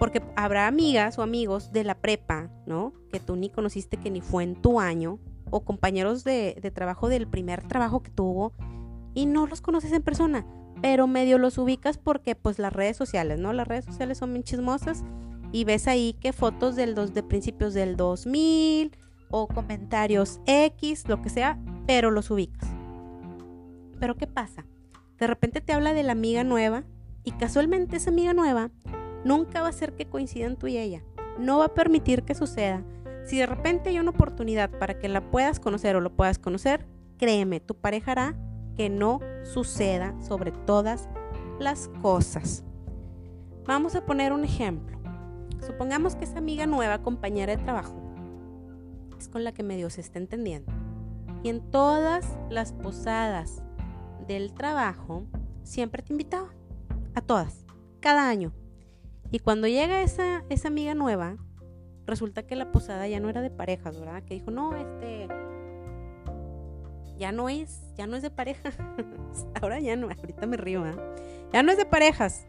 Porque 0.00 0.22
habrá 0.34 0.66
amigas 0.66 1.18
o 1.18 1.22
amigos 1.22 1.72
de 1.72 1.84
la 1.84 1.94
prepa, 1.94 2.50
¿no? 2.66 2.94
Que 3.12 3.20
tú 3.20 3.36
ni 3.36 3.50
conociste, 3.50 3.98
que 3.98 4.10
ni 4.10 4.22
fue 4.22 4.42
en 4.42 4.56
tu 4.56 4.80
año. 4.80 5.18
O 5.50 5.60
compañeros 5.60 6.24
de, 6.24 6.54
trabajo 6.74 7.08
del 7.08 7.28
primer 7.28 7.62
trabajo 7.68 8.02
que 8.02 8.10
tuvo. 8.10 8.54
Y 9.14 9.26
no 9.26 9.46
los 9.46 9.60
conoces 9.60 9.92
en 9.92 10.02
persona. 10.02 10.46
Pero 10.80 11.06
medio 11.06 11.36
los 11.36 11.58
ubicas 11.58 11.98
porque, 11.98 12.34
pues, 12.34 12.58
las 12.58 12.72
redes 12.72 12.96
sociales, 12.96 13.38
¿no? 13.38 13.52
Las 13.52 13.68
redes 13.68 13.84
sociales 13.84 14.16
son 14.16 14.32
bien 14.32 14.42
chismosas 14.42 15.04
y 15.52 15.64
ves 15.64 15.86
ahí 15.86 16.14
que 16.14 16.32
fotos 16.32 16.76
del 16.76 16.94
dos, 16.94 17.12
de 17.12 17.22
principios 17.22 17.74
del 17.74 17.96
2000 17.96 18.96
o 19.30 19.48
comentarios 19.48 20.40
X, 20.46 21.08
lo 21.08 21.20
que 21.20 21.28
sea, 21.28 21.58
pero 21.86 22.10
los 22.10 22.30
ubicas. 22.30 22.68
Pero 23.98 24.16
¿qué 24.16 24.26
pasa? 24.26 24.64
De 25.18 25.26
repente 25.26 25.60
te 25.60 25.74
habla 25.74 25.92
de 25.92 26.04
la 26.04 26.12
amiga 26.12 26.42
nueva 26.42 26.84
y 27.22 27.32
casualmente 27.32 27.96
esa 27.96 28.08
amiga 28.08 28.32
nueva 28.32 28.70
nunca 29.24 29.62
va 29.62 29.68
a 29.68 29.72
ser 29.72 29.94
que 29.94 30.06
coincidan 30.06 30.56
tú 30.56 30.66
y 30.66 30.78
ella. 30.78 31.02
No 31.38 31.58
va 31.58 31.66
a 31.66 31.74
permitir 31.74 32.22
que 32.22 32.34
suceda. 32.34 32.82
Si 33.24 33.38
de 33.38 33.46
repente 33.46 33.90
hay 33.90 33.98
una 33.98 34.10
oportunidad 34.10 34.70
para 34.70 34.98
que 34.98 35.08
la 35.08 35.30
puedas 35.30 35.60
conocer 35.60 35.96
o 35.96 36.00
lo 36.00 36.10
puedas 36.10 36.38
conocer, 36.38 36.86
créeme, 37.18 37.60
tu 37.60 37.74
pareja 37.74 38.12
hará 38.12 38.36
que 38.76 38.88
no 38.88 39.20
suceda 39.44 40.14
sobre 40.22 40.52
todas 40.52 41.08
las 41.58 41.88
cosas. 42.00 42.64
Vamos 43.66 43.94
a 43.94 44.04
poner 44.04 44.32
un 44.32 44.44
ejemplo. 44.44 44.98
Supongamos 45.64 46.16
que 46.16 46.24
esa 46.24 46.38
amiga 46.38 46.66
nueva, 46.66 47.02
compañera 47.02 47.54
de 47.54 47.62
trabajo, 47.62 47.94
es 49.18 49.28
con 49.28 49.44
la 49.44 49.52
que 49.52 49.62
medio 49.62 49.90
se 49.90 50.00
está 50.00 50.18
entendiendo. 50.18 50.72
Y 51.42 51.50
en 51.50 51.60
todas 51.70 52.26
las 52.48 52.72
posadas 52.72 53.62
del 54.26 54.52
trabajo, 54.54 55.24
siempre 55.62 56.02
te 56.02 56.12
invitaba. 56.12 56.48
A 57.14 57.20
todas. 57.20 57.66
Cada 58.00 58.28
año. 58.28 58.52
Y 59.30 59.38
cuando 59.38 59.68
llega 59.68 60.02
esa, 60.02 60.44
esa 60.48 60.68
amiga 60.68 60.94
nueva, 60.94 61.36
resulta 62.06 62.42
que 62.42 62.56
la 62.56 62.72
posada 62.72 63.06
ya 63.06 63.20
no 63.20 63.28
era 63.28 63.42
de 63.42 63.50
parejas, 63.50 63.98
¿verdad? 63.98 64.22
Que 64.24 64.34
dijo, 64.34 64.50
no, 64.50 64.74
este, 64.74 65.28
ya 67.16 67.32
no 67.32 67.48
es, 67.48 67.94
ya 67.96 68.06
no 68.06 68.16
es 68.16 68.22
de 68.22 68.30
pareja. 68.30 68.70
Ahora 69.60 69.78
ya 69.78 69.94
no, 69.94 70.08
ahorita 70.08 70.46
me 70.46 70.56
río, 70.56 70.84
¿eh? 70.86 70.96
Ya 71.52 71.62
no 71.62 71.70
es 71.70 71.78
de 71.78 71.86
parejas. 71.86 72.46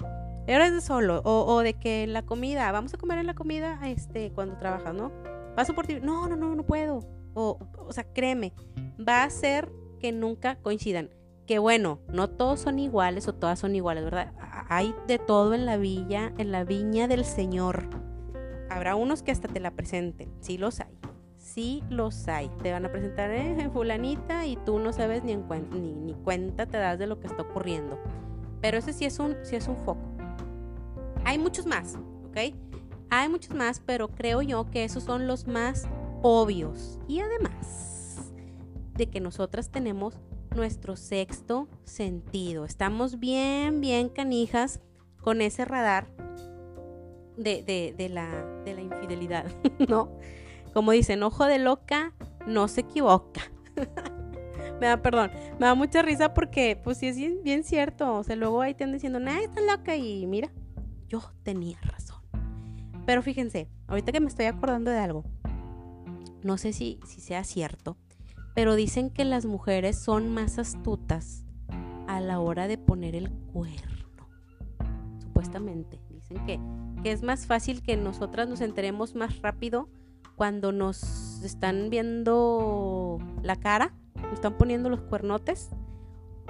Eres 0.47 0.73
de 0.73 0.81
solo. 0.81 1.21
O, 1.23 1.61
de 1.61 1.73
que 1.75 2.07
la 2.07 2.23
comida, 2.23 2.71
vamos 2.71 2.93
a 2.93 2.97
comer 2.97 3.19
en 3.19 3.27
la 3.27 3.35
comida 3.35 3.79
este, 3.85 4.31
cuando 4.31 4.57
trabajas, 4.57 4.93
¿no? 4.93 5.11
Paso 5.55 5.75
por 5.75 5.85
ti. 5.85 5.99
No, 6.01 6.27
no, 6.27 6.35
no, 6.35 6.55
no 6.55 6.63
puedo. 6.63 6.99
O, 7.33 7.59
o 7.77 7.93
sea, 7.93 8.05
créeme, 8.05 8.53
va 8.97 9.23
a 9.23 9.29
ser 9.29 9.71
que 9.99 10.11
nunca 10.11 10.55
coincidan. 10.55 11.09
Que 11.45 11.59
bueno, 11.59 11.99
no 12.07 12.29
todos 12.29 12.61
son 12.61 12.79
iguales 12.79 13.27
o 13.27 13.33
todas 13.33 13.59
son 13.59 13.75
iguales, 13.75 14.03
¿verdad? 14.03 14.33
Hay 14.69 14.95
de 15.07 15.19
todo 15.19 15.53
en 15.53 15.65
la 15.65 15.77
villa, 15.77 16.31
en 16.37 16.51
la 16.51 16.63
viña 16.63 17.07
del 17.07 17.25
Señor. 17.25 17.89
Habrá 18.69 18.95
unos 18.95 19.21
que 19.21 19.31
hasta 19.31 19.47
te 19.47 19.59
la 19.59 19.71
presenten. 19.71 20.31
Sí 20.39 20.57
los 20.57 20.79
hay. 20.79 20.97
Sí 21.37 21.83
los 21.89 22.27
hay. 22.27 22.49
Te 22.61 22.71
van 22.71 22.85
a 22.85 22.91
presentar 22.91 23.31
eh, 23.31 23.69
fulanita 23.73 24.45
y 24.45 24.55
tú 24.57 24.79
no 24.79 24.93
sabes 24.93 25.23
ni, 25.23 25.33
en 25.33 25.45
ni, 25.71 25.93
ni 25.93 26.13
cuenta 26.13 26.65
te 26.67 26.77
das 26.77 26.97
de 26.97 27.07
lo 27.07 27.19
que 27.19 27.27
está 27.27 27.41
ocurriendo. 27.41 27.99
Pero 28.61 28.77
ese 28.77 28.93
sí 28.93 29.05
es 29.05 29.19
un, 29.19 29.35
sí 29.43 29.55
es 29.55 29.67
un 29.67 29.75
foco. 29.77 30.11
Hay 31.25 31.37
muchos 31.37 31.65
más, 31.65 31.97
¿ok? 32.29 32.55
Hay 33.09 33.27
muchos 33.27 33.53
más, 33.53 33.81
pero 33.81 34.07
creo 34.09 34.41
yo 34.41 34.69
que 34.69 34.85
esos 34.85 35.03
son 35.03 35.27
los 35.27 35.47
más 35.47 35.87
obvios. 36.21 36.99
Y 37.07 37.19
además 37.19 38.31
de 38.93 39.09
que 39.09 39.19
nosotras 39.19 39.69
tenemos 39.69 40.19
nuestro 40.55 40.95
sexto 40.95 41.67
sentido. 41.83 42.65
Estamos 42.65 43.19
bien, 43.19 43.81
bien 43.81 44.09
canijas 44.09 44.79
con 45.21 45.41
ese 45.41 45.65
radar 45.65 46.07
de, 47.37 47.93
de, 47.97 48.09
la, 48.09 48.45
de 48.65 48.73
la 48.73 48.81
infidelidad, 48.81 49.45
¿no? 49.87 50.11
Como 50.73 50.91
dicen, 50.91 51.23
ojo 51.23 51.45
de 51.45 51.59
loca 51.59 52.13
no 52.47 52.67
se 52.67 52.81
equivoca. 52.81 53.41
me 54.79 54.87
da 54.87 55.01
perdón, 55.01 55.31
me 55.59 55.67
da 55.67 55.75
mucha 55.75 56.01
risa 56.01 56.33
porque 56.33 56.79
pues 56.81 56.97
sí 56.97 57.07
es 57.07 57.43
bien, 57.43 57.63
cierto, 57.63 58.15
o 58.15 58.23
sea, 58.23 58.35
luego 58.35 58.61
ahí 58.61 58.73
te 58.73 58.83
andan 58.83 58.97
diciendo, 58.97 59.19
nah, 59.19 59.39
está 59.39 59.61
loca 59.61 59.95
y 59.95 60.25
mira, 60.25 60.51
yo 61.07 61.21
tenía 61.43 61.79
razón. 61.81 62.21
Pero 63.05 63.21
fíjense, 63.21 63.67
ahorita 63.87 64.11
que 64.11 64.19
me 64.19 64.27
estoy 64.27 64.45
acordando 64.45 64.91
de 64.91 64.99
algo, 64.99 65.23
no 66.43 66.57
sé 66.57 66.73
si, 66.73 66.99
si 67.05 67.21
sea 67.21 67.43
cierto, 67.43 67.97
pero 68.53 68.75
dicen 68.75 69.09
que 69.09 69.25
las 69.25 69.45
mujeres 69.45 69.97
son 69.97 70.33
más 70.33 70.59
astutas 70.59 71.45
a 72.07 72.19
la 72.19 72.39
hora 72.39 72.67
de 72.67 72.77
poner 72.77 73.15
el 73.15 73.31
cuerno, 73.53 74.05
supuestamente. 75.19 75.99
Dicen 76.09 76.45
que, 76.45 76.59
que 77.03 77.11
es 77.11 77.23
más 77.23 77.45
fácil 77.45 77.81
que 77.81 77.97
nosotras 77.97 78.47
nos 78.47 78.61
enteremos 78.61 79.15
más 79.15 79.41
rápido 79.41 79.89
cuando 80.35 80.71
nos 80.71 81.41
están 81.43 81.89
viendo 81.89 83.19
la 83.43 83.55
cara, 83.55 83.93
nos 84.15 84.33
están 84.33 84.57
poniendo 84.57 84.89
los 84.89 85.01
cuernotes, 85.01 85.69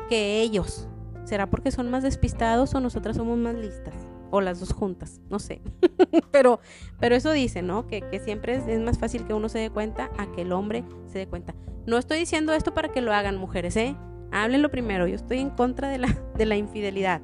que 0.09 0.41
ellos. 0.41 0.87
¿Será 1.25 1.49
porque 1.49 1.71
son 1.71 1.89
más 1.89 2.03
despistados 2.03 2.73
o 2.73 2.79
nosotras 2.79 3.17
somos 3.17 3.37
más 3.37 3.55
listas? 3.55 3.93
O 4.29 4.41
las 4.41 4.59
dos 4.59 4.73
juntas, 4.73 5.21
no 5.29 5.39
sé. 5.39 5.61
pero, 6.31 6.59
pero 6.99 7.15
eso 7.15 7.31
dice, 7.31 7.61
¿no? 7.61 7.87
Que, 7.87 8.21
siempre 8.23 8.55
es, 8.55 8.79
más 8.79 8.97
fácil 8.97 9.25
que 9.25 9.33
uno 9.33 9.49
se 9.49 9.59
dé 9.59 9.69
cuenta 9.69 10.09
a 10.17 10.31
que 10.31 10.43
el 10.43 10.51
hombre 10.53 10.83
se 11.07 11.19
dé 11.19 11.27
cuenta. 11.27 11.53
No 11.85 11.97
estoy 11.97 12.19
diciendo 12.19 12.53
esto 12.53 12.73
para 12.73 12.89
que 12.91 13.01
lo 13.01 13.13
hagan 13.13 13.37
mujeres, 13.37 13.75
¿eh? 13.75 13.95
Háblenlo 14.31 14.69
primero. 14.69 15.07
Yo 15.07 15.15
estoy 15.15 15.39
en 15.39 15.49
contra 15.49 15.89
de 15.89 15.97
la, 15.97 16.07
de 16.37 16.45
la 16.45 16.55
infidelidad. 16.55 17.21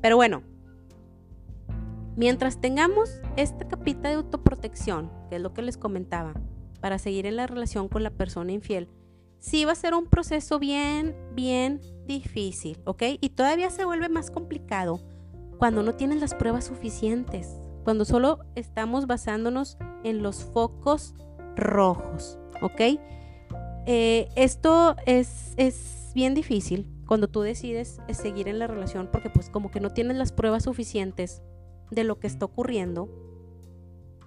Pero 0.00 0.16
bueno, 0.16 0.42
Mientras 2.14 2.60
tengamos 2.60 3.22
esta 3.36 3.66
capita 3.66 4.10
de 4.10 4.16
autoprotección, 4.16 5.10
que 5.30 5.36
es 5.36 5.42
lo 5.42 5.54
que 5.54 5.62
les 5.62 5.78
comentaba, 5.78 6.34
para 6.80 6.98
seguir 6.98 7.24
en 7.24 7.36
la 7.36 7.46
relación 7.46 7.88
con 7.88 8.02
la 8.02 8.10
persona 8.10 8.52
infiel, 8.52 8.88
sí 9.38 9.64
va 9.64 9.72
a 9.72 9.76
ser 9.76 9.94
un 9.94 10.06
proceso 10.06 10.58
bien, 10.58 11.16
bien 11.34 11.80
difícil, 12.06 12.78
¿ok? 12.84 13.02
Y 13.20 13.30
todavía 13.30 13.70
se 13.70 13.86
vuelve 13.86 14.10
más 14.10 14.30
complicado 14.30 15.00
cuando 15.58 15.82
no 15.82 15.94
tienes 15.94 16.20
las 16.20 16.34
pruebas 16.34 16.66
suficientes, 16.66 17.58
cuando 17.82 18.04
solo 18.04 18.40
estamos 18.56 19.06
basándonos 19.06 19.78
en 20.04 20.22
los 20.22 20.44
focos 20.44 21.14
rojos, 21.56 22.38
¿ok? 22.60 23.00
Eh, 23.86 24.28
esto 24.36 24.96
es, 25.06 25.54
es 25.56 26.12
bien 26.14 26.34
difícil 26.34 26.86
cuando 27.06 27.28
tú 27.28 27.40
decides 27.40 28.00
seguir 28.12 28.48
en 28.48 28.58
la 28.58 28.66
relación 28.66 29.08
porque 29.10 29.28
pues 29.28 29.50
como 29.50 29.70
que 29.70 29.80
no 29.80 29.90
tienes 29.90 30.16
las 30.16 30.32
pruebas 30.32 30.64
suficientes 30.64 31.42
de 31.90 32.04
lo 32.04 32.18
que 32.18 32.26
está 32.26 32.46
ocurriendo 32.46 33.08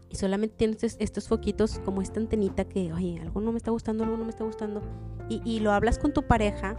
y 0.09 0.17
solamente 0.17 0.55
tienes 0.55 0.97
estos 0.99 1.27
foquitos 1.27 1.79
como 1.79 2.01
esta 2.01 2.19
antenita 2.19 2.65
que, 2.65 2.93
oye, 2.93 3.19
algo 3.21 3.41
no 3.41 3.51
me 3.51 3.57
está 3.57 3.71
gustando, 3.71 4.03
algo 4.03 4.17
no 4.17 4.23
me 4.23 4.29
está 4.29 4.43
gustando, 4.43 4.81
y, 5.27 5.59
lo 5.59 5.71
hablas 5.71 5.97
con 5.97 6.13
tu 6.13 6.23
pareja, 6.23 6.77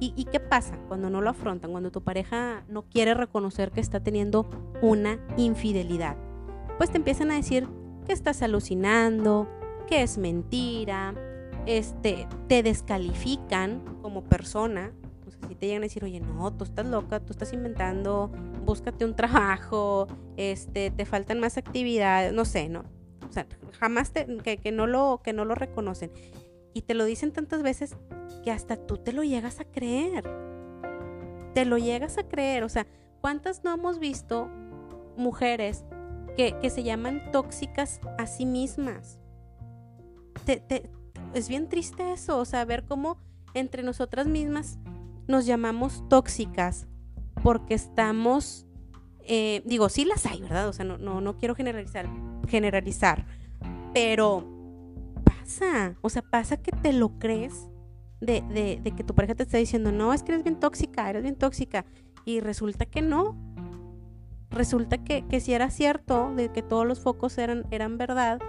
y, 0.00 0.12
¿y, 0.16 0.24
qué 0.24 0.40
pasa 0.40 0.76
cuando 0.88 1.08
no 1.08 1.20
lo 1.20 1.30
afrontan? 1.30 1.70
Cuando 1.70 1.92
tu 1.92 2.02
pareja 2.02 2.64
no 2.68 2.82
quiere 2.82 3.14
reconocer 3.14 3.70
que 3.70 3.80
está 3.80 4.00
teniendo 4.00 4.50
una 4.82 5.18
infidelidad. 5.36 6.16
Pues 6.76 6.90
te 6.90 6.96
empiezan 6.96 7.30
a 7.30 7.36
decir 7.36 7.68
que 8.04 8.12
estás 8.12 8.42
alucinando, 8.42 9.48
que 9.86 10.02
es 10.02 10.18
mentira, 10.18 11.14
este, 11.66 12.26
te 12.48 12.62
descalifican 12.62 13.80
como 14.02 14.24
persona, 14.24 14.92
si 15.48 15.54
te 15.54 15.66
llegan 15.66 15.82
a 15.82 15.86
decir, 15.86 16.04
oye, 16.04 16.20
no, 16.20 16.52
tú 16.52 16.64
estás 16.64 16.86
loca, 16.86 17.20
tú 17.20 17.32
estás 17.32 17.52
inventando, 17.52 18.30
búscate 18.64 19.04
un 19.04 19.14
trabajo, 19.14 20.06
este, 20.36 20.90
te 20.90 21.04
faltan 21.04 21.40
más 21.40 21.58
actividades, 21.58 22.32
no 22.32 22.44
sé, 22.44 22.68
¿no? 22.68 22.84
O 23.28 23.32
sea, 23.32 23.46
jamás 23.78 24.12
te, 24.12 24.26
que, 24.38 24.72
no 24.72 24.86
lo, 24.86 25.20
que 25.22 25.32
reconocen. 25.32 26.10
Y 26.72 26.82
te 26.82 26.94
lo 26.94 27.04
dicen 27.04 27.32
tantas 27.32 27.62
veces 27.62 27.96
que 28.42 28.50
hasta 28.50 28.76
tú 28.76 28.96
te 28.96 29.12
lo 29.12 29.22
llegas 29.22 29.60
a 29.60 29.64
creer. 29.64 30.24
Te 31.52 31.64
lo 31.64 31.78
llegas 31.78 32.18
a 32.18 32.28
creer. 32.28 32.64
O 32.64 32.68
sea, 32.68 32.86
¿cuántas 33.20 33.64
no 33.64 33.72
hemos 33.72 33.98
visto 33.98 34.48
mujeres 35.16 35.84
que, 36.36 36.56
que 36.60 36.70
se 36.70 36.82
llaman 36.82 37.30
tóxicas 37.32 38.00
a 38.18 38.26
sí 38.26 38.44
mismas? 38.44 39.18
Te, 40.44 40.56
te, 40.56 40.90
es 41.34 41.48
bien 41.48 41.68
triste 41.68 42.12
eso, 42.12 42.38
o 42.38 42.44
sea, 42.44 42.64
ver 42.64 42.84
cómo 42.84 43.18
entre 43.54 43.82
nosotras 43.82 44.26
mismas 44.26 44.78
nos 45.26 45.46
llamamos 45.46 46.02
tóxicas 46.08 46.86
porque 47.42 47.74
estamos, 47.74 48.66
eh, 49.20 49.62
digo, 49.64 49.88
sí 49.88 50.04
las 50.04 50.26
hay, 50.26 50.40
¿verdad? 50.40 50.68
O 50.68 50.72
sea, 50.72 50.84
no, 50.84 50.98
no, 50.98 51.20
no 51.20 51.36
quiero 51.36 51.54
generalizar, 51.54 52.08
generalizar, 52.48 53.26
pero 53.92 54.48
pasa, 55.24 55.96
o 56.00 56.08
sea, 56.08 56.22
pasa 56.22 56.56
que 56.56 56.72
te 56.72 56.92
lo 56.92 57.18
crees 57.18 57.68
de, 58.20 58.80
de, 58.82 58.90
que 58.92 59.04
tu 59.04 59.14
pareja 59.14 59.34
te 59.34 59.42
está 59.42 59.58
diciendo, 59.58 59.92
no, 59.92 60.12
es 60.12 60.22
que 60.22 60.32
eres 60.32 60.44
bien 60.44 60.58
tóxica, 60.58 61.08
eres 61.10 61.22
bien 61.22 61.36
tóxica, 61.36 61.84
y 62.24 62.40
resulta 62.40 62.86
que 62.86 63.02
no. 63.02 63.36
Resulta 64.50 64.98
que, 64.98 65.26
que 65.26 65.40
si 65.40 65.52
era 65.52 65.68
cierto, 65.70 66.32
de 66.34 66.50
que 66.50 66.62
todos 66.62 66.86
los 66.86 67.00
focos 67.00 67.36
eran, 67.38 67.66
eran 67.70 67.98
verdad, 67.98 68.40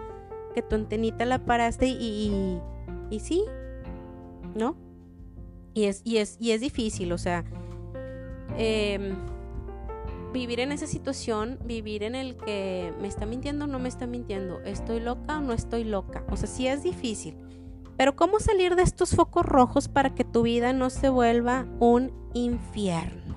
que 0.54 0.62
tu 0.62 0.76
antenita 0.76 1.26
la 1.26 1.44
paraste 1.46 1.88
y, 1.88 2.60
y 3.10 3.20
sí, 3.20 3.44
¿no? 4.56 4.76
Y 5.74 5.86
es, 5.86 6.02
y 6.06 6.18
es, 6.18 6.38
y 6.40 6.52
es 6.52 6.62
difícil, 6.62 7.12
o 7.12 7.18
sea, 7.18 7.44
em, 8.58 9.16
vivir 10.32 10.60
en 10.60 10.72
esa 10.72 10.88
situación, 10.88 11.60
vivir 11.66 12.04
en 12.04 12.16
el 12.16 12.38
que 12.38 12.94
me 13.02 13.08
está 13.08 13.26
mintiendo 13.26 13.66
o 13.66 13.68
no 13.68 13.80
me 13.80 13.90
está 13.90 14.08
mintiendo, 14.08 14.62
estoy 14.62 15.00
loca 15.00 15.38
o 15.38 15.42
no 15.42 15.54
estoy 15.54 15.84
loca, 15.84 16.24
o 16.30 16.38
sea, 16.38 16.48
sí 16.48 16.68
es 16.68 16.84
difícil. 16.84 17.36
Pero 17.98 18.16
¿cómo 18.16 18.40
salir 18.40 18.76
de 18.76 18.84
estos 18.84 19.16
focos 19.16 19.46
rojos 19.46 19.88
para 19.88 20.14
que 20.14 20.26
tu 20.26 20.44
vida 20.44 20.74
no 20.74 20.90
se 20.90 21.10
vuelva 21.10 21.66
un 21.80 22.12
infierno? 22.34 23.36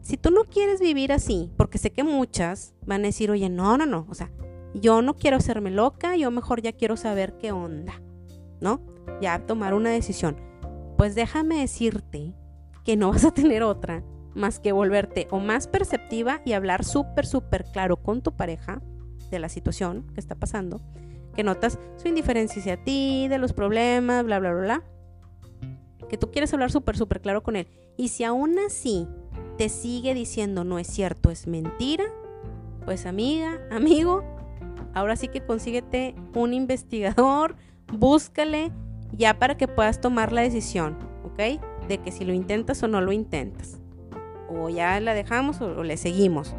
Si 0.00 0.16
tú 0.16 0.30
no 0.30 0.44
quieres 0.44 0.80
vivir 0.80 1.12
así, 1.12 1.50
porque 1.56 1.78
sé 1.78 1.90
que 1.90 2.02
muchas 2.02 2.74
van 2.86 3.02
a 3.02 3.08
decir, 3.08 3.30
oye, 3.30 3.48
no, 3.48 3.76
no, 3.76 3.84
no, 3.84 4.06
o 4.08 4.14
sea, 4.14 4.30
yo 4.74 5.02
no 5.02 5.14
quiero 5.14 5.36
hacerme 5.36 5.70
loca, 5.70 6.16
yo 6.16 6.30
mejor 6.30 6.62
ya 6.62 6.72
quiero 6.72 6.96
saber 6.96 7.36
qué 7.38 7.52
onda, 7.52 8.00
¿no? 8.60 8.80
Ya 9.20 9.38
tomar 9.46 9.74
una 9.74 9.90
decisión. 9.90 10.36
Pues 10.96 11.14
déjame 11.14 11.60
decirte 11.60 12.34
que 12.84 12.96
no 12.96 13.10
vas 13.10 13.24
a 13.24 13.32
tener 13.32 13.62
otra 13.62 14.02
más 14.34 14.60
que 14.60 14.72
volverte 14.72 15.26
o 15.30 15.38
más 15.38 15.66
perceptiva 15.66 16.40
y 16.44 16.52
hablar 16.52 16.84
súper, 16.84 17.26
súper 17.26 17.64
claro 17.72 17.96
con 17.96 18.22
tu 18.22 18.36
pareja 18.36 18.80
de 19.30 19.38
la 19.38 19.48
situación 19.48 20.06
que 20.14 20.20
está 20.20 20.34
pasando, 20.34 20.80
que 21.34 21.42
notas 21.42 21.78
su 21.96 22.08
indiferencia 22.08 22.60
hacia 22.60 22.82
ti, 22.82 23.28
de 23.28 23.38
los 23.38 23.52
problemas, 23.52 24.24
bla, 24.24 24.38
bla, 24.38 24.52
bla, 24.52 24.62
bla. 24.62 24.84
Que 26.08 26.16
tú 26.16 26.30
quieres 26.30 26.52
hablar 26.54 26.70
súper, 26.70 26.96
súper 26.96 27.20
claro 27.20 27.42
con 27.42 27.56
él. 27.56 27.68
Y 27.96 28.08
si 28.08 28.24
aún 28.24 28.58
así 28.58 29.06
te 29.58 29.68
sigue 29.68 30.14
diciendo 30.14 30.64
no 30.64 30.78
es 30.78 30.86
cierto, 30.86 31.30
es 31.30 31.46
mentira, 31.46 32.04
pues 32.84 33.04
amiga, 33.06 33.60
amigo, 33.70 34.24
ahora 34.94 35.16
sí 35.16 35.28
que 35.28 35.44
consíguete 35.44 36.14
un 36.34 36.54
investigador, 36.54 37.56
búscale 37.92 38.72
ya 39.12 39.38
para 39.38 39.56
que 39.56 39.68
puedas 39.68 40.00
tomar 40.00 40.32
la 40.32 40.42
decisión, 40.42 40.96
¿ok? 41.24 41.60
De 41.88 41.98
que 41.98 42.12
si 42.12 42.24
lo 42.24 42.32
intentas 42.32 42.82
o 42.82 42.88
no 42.88 43.00
lo 43.00 43.12
intentas. 43.12 43.80
O 44.48 44.68
ya 44.68 44.98
la 45.00 45.14
dejamos 45.14 45.60
o, 45.60 45.82
le 45.82 45.96
seguimos. 45.96 46.54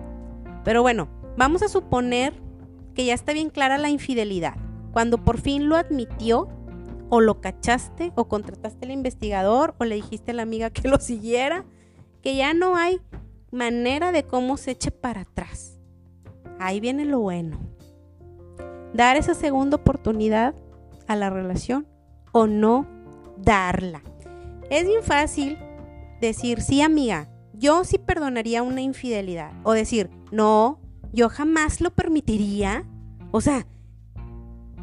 Pero 0.63 0.81
bueno, 0.81 1.07
vamos 1.37 1.61
a 1.61 1.67
suponer 1.67 2.33
que 2.93 3.05
ya 3.05 3.13
está 3.13 3.33
bien 3.33 3.49
clara 3.49 3.77
la 3.77 3.89
infidelidad. 3.89 4.55
Cuando 4.91 5.23
por 5.23 5.39
fin 5.39 5.69
lo 5.69 5.75
admitió, 5.75 6.49
o 7.09 7.21
lo 7.21 7.41
cachaste, 7.41 8.11
o 8.15 8.27
contrataste 8.27 8.85
al 8.85 8.91
investigador, 8.91 9.75
o 9.79 9.85
le 9.85 9.95
dijiste 9.95 10.31
a 10.31 10.35
la 10.35 10.43
amiga 10.43 10.69
que 10.69 10.87
lo 10.87 10.99
siguiera, 10.99 11.65
que 12.21 12.35
ya 12.35 12.53
no 12.53 12.75
hay 12.75 13.01
manera 13.51 14.11
de 14.11 14.23
cómo 14.23 14.57
se 14.57 14.71
eche 14.71 14.91
para 14.91 15.21
atrás. 15.21 15.79
Ahí 16.59 16.79
viene 16.79 17.05
lo 17.05 17.19
bueno. 17.19 17.59
Dar 18.93 19.17
esa 19.17 19.33
segunda 19.33 19.77
oportunidad 19.77 20.53
a 21.09 21.15
la 21.15 21.29
relación 21.29 21.87
o 22.31 22.47
no 22.47 22.87
darla. 23.35 24.01
Es 24.69 24.87
bien 24.87 25.03
fácil 25.03 25.57
decir, 26.21 26.61
sí 26.61 26.81
amiga, 26.81 27.27
yo 27.53 27.83
sí 27.83 27.97
perdonaría 27.97 28.63
una 28.63 28.81
infidelidad. 28.81 29.51
O 29.63 29.73
decir, 29.73 30.09
no, 30.31 30.79
yo 31.11 31.27
jamás 31.27 31.81
lo 31.81 31.89
permitiría. 31.89 32.85
O 33.31 33.41
sea, 33.41 33.65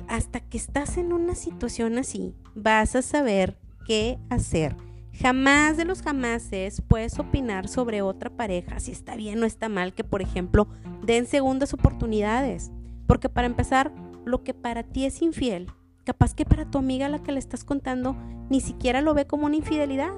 hasta 0.08 0.40
que 0.40 0.58
estás 0.58 0.98
en 0.98 1.12
una 1.12 1.36
situación 1.36 1.96
así, 1.96 2.34
vas 2.54 2.96
a 2.96 3.02
saber 3.02 3.56
qué 3.86 4.18
hacer. 4.28 4.76
Jamás 5.12 5.76
de 5.76 5.84
los 5.84 6.02
jamases 6.02 6.82
puedes 6.82 7.18
opinar 7.20 7.68
sobre 7.68 8.02
otra 8.02 8.30
pareja, 8.30 8.80
si 8.80 8.90
está 8.90 9.14
bien 9.14 9.42
o 9.42 9.46
está 9.46 9.68
mal, 9.68 9.94
que 9.94 10.04
por 10.04 10.20
ejemplo 10.20 10.68
den 11.04 11.26
segundas 11.26 11.72
oportunidades. 11.72 12.72
Porque 13.06 13.28
para 13.28 13.46
empezar, 13.46 13.94
lo 14.24 14.42
que 14.42 14.52
para 14.52 14.82
ti 14.82 15.06
es 15.06 15.22
infiel, 15.22 15.68
capaz 16.06 16.34
que 16.34 16.46
para 16.46 16.70
tu 16.70 16.78
amiga 16.78 17.08
la 17.08 17.22
que 17.22 17.32
le 17.32 17.40
estás 17.40 17.64
contando 17.64 18.16
ni 18.48 18.60
siquiera 18.60 19.02
lo 19.02 19.12
ve 19.12 19.26
como 19.26 19.46
una 19.46 19.56
infidelidad. 19.56 20.12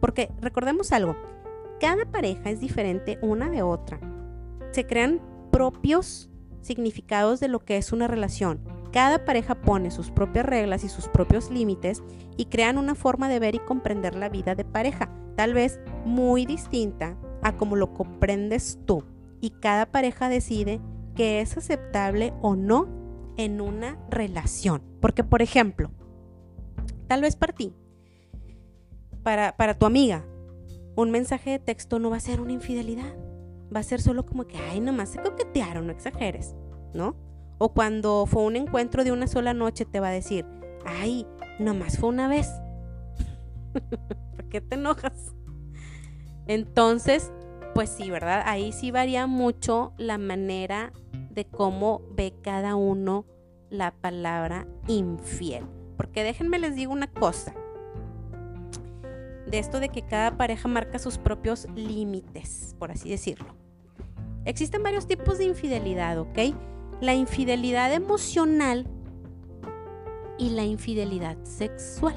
Porque 0.00 0.30
recordemos 0.40 0.92
algo, 0.92 1.14
cada 1.78 2.06
pareja 2.06 2.50
es 2.50 2.58
diferente 2.58 3.18
una 3.20 3.50
de 3.50 3.62
otra. 3.62 4.00
Se 4.72 4.86
crean 4.86 5.20
propios 5.52 6.30
significados 6.62 7.38
de 7.38 7.48
lo 7.48 7.60
que 7.60 7.76
es 7.76 7.92
una 7.92 8.08
relación. 8.08 8.60
cada 8.92 9.24
pareja 9.24 9.54
pone 9.54 9.92
sus 9.92 10.10
propias 10.10 10.44
reglas 10.44 10.82
y 10.82 10.88
sus 10.88 11.06
propios 11.06 11.48
límites 11.48 12.02
y 12.36 12.46
crean 12.46 12.76
una 12.76 12.96
forma 12.96 13.28
de 13.28 13.38
ver 13.38 13.54
y 13.54 13.60
comprender 13.60 14.16
la 14.16 14.28
vida 14.28 14.56
de 14.56 14.64
pareja, 14.64 15.08
tal 15.36 15.54
vez 15.54 15.78
muy 16.04 16.44
distinta 16.44 17.16
a 17.40 17.56
como 17.56 17.76
lo 17.76 17.94
comprendes 17.94 18.80
tú. 18.86 19.04
Y 19.40 19.50
cada 19.50 19.86
pareja 19.86 20.28
decide 20.28 20.80
que 21.14 21.40
es 21.40 21.56
aceptable 21.56 22.32
o 22.42 22.56
no 22.56 22.99
en 23.36 23.60
una 23.60 23.98
relación. 24.10 24.82
Porque, 25.00 25.24
por 25.24 25.42
ejemplo, 25.42 25.90
tal 27.06 27.22
vez 27.22 27.36
para 27.36 27.52
ti, 27.52 27.74
para, 29.22 29.56
para 29.56 29.78
tu 29.78 29.86
amiga, 29.86 30.24
un 30.96 31.10
mensaje 31.10 31.50
de 31.50 31.58
texto 31.58 31.98
no 31.98 32.10
va 32.10 32.16
a 32.16 32.20
ser 32.20 32.40
una 32.40 32.52
infidelidad. 32.52 33.16
Va 33.74 33.80
a 33.80 33.84
ser 33.84 34.00
solo 34.00 34.26
como 34.26 34.46
que, 34.46 34.58
ay, 34.58 34.80
nomás 34.80 35.10
se 35.10 35.20
coquetearon, 35.20 35.86
no 35.86 35.92
exageres, 35.92 36.54
¿no? 36.92 37.16
O 37.58 37.72
cuando 37.72 38.26
fue 38.26 38.42
un 38.42 38.56
encuentro 38.56 39.04
de 39.04 39.12
una 39.12 39.26
sola 39.26 39.54
noche 39.54 39.84
te 39.84 40.00
va 40.00 40.08
a 40.08 40.12
decir, 40.12 40.44
ay, 40.84 41.26
nomás 41.58 41.98
fue 41.98 42.08
una 42.08 42.28
vez. 42.28 42.50
¿Por 44.36 44.48
qué 44.48 44.60
te 44.60 44.74
enojas? 44.74 45.34
Entonces, 46.46 47.30
pues 47.74 47.90
sí, 47.90 48.10
¿verdad? 48.10 48.42
Ahí 48.46 48.72
sí 48.72 48.90
varía 48.90 49.26
mucho 49.26 49.92
la 49.96 50.18
manera 50.18 50.92
de 51.30 51.44
cómo 51.44 52.02
ve 52.12 52.34
cada 52.42 52.76
uno 52.76 53.24
la 53.70 53.92
palabra 53.92 54.66
infiel. 54.88 55.64
Porque 55.96 56.22
déjenme 56.22 56.58
les 56.58 56.74
digo 56.74 56.92
una 56.92 57.06
cosa. 57.06 57.54
De 59.46 59.58
esto 59.58 59.80
de 59.80 59.88
que 59.88 60.02
cada 60.02 60.36
pareja 60.36 60.68
marca 60.68 60.98
sus 60.98 61.18
propios 61.18 61.66
límites, 61.74 62.74
por 62.78 62.90
así 62.90 63.10
decirlo. 63.10 63.54
Existen 64.44 64.82
varios 64.82 65.06
tipos 65.06 65.38
de 65.38 65.44
infidelidad, 65.44 66.18
¿ok? 66.18 66.38
la 67.00 67.14
infidelidad 67.14 67.92
emocional 67.92 68.86
y 70.38 70.50
la 70.50 70.64
infidelidad 70.64 71.36
sexual. 71.44 72.14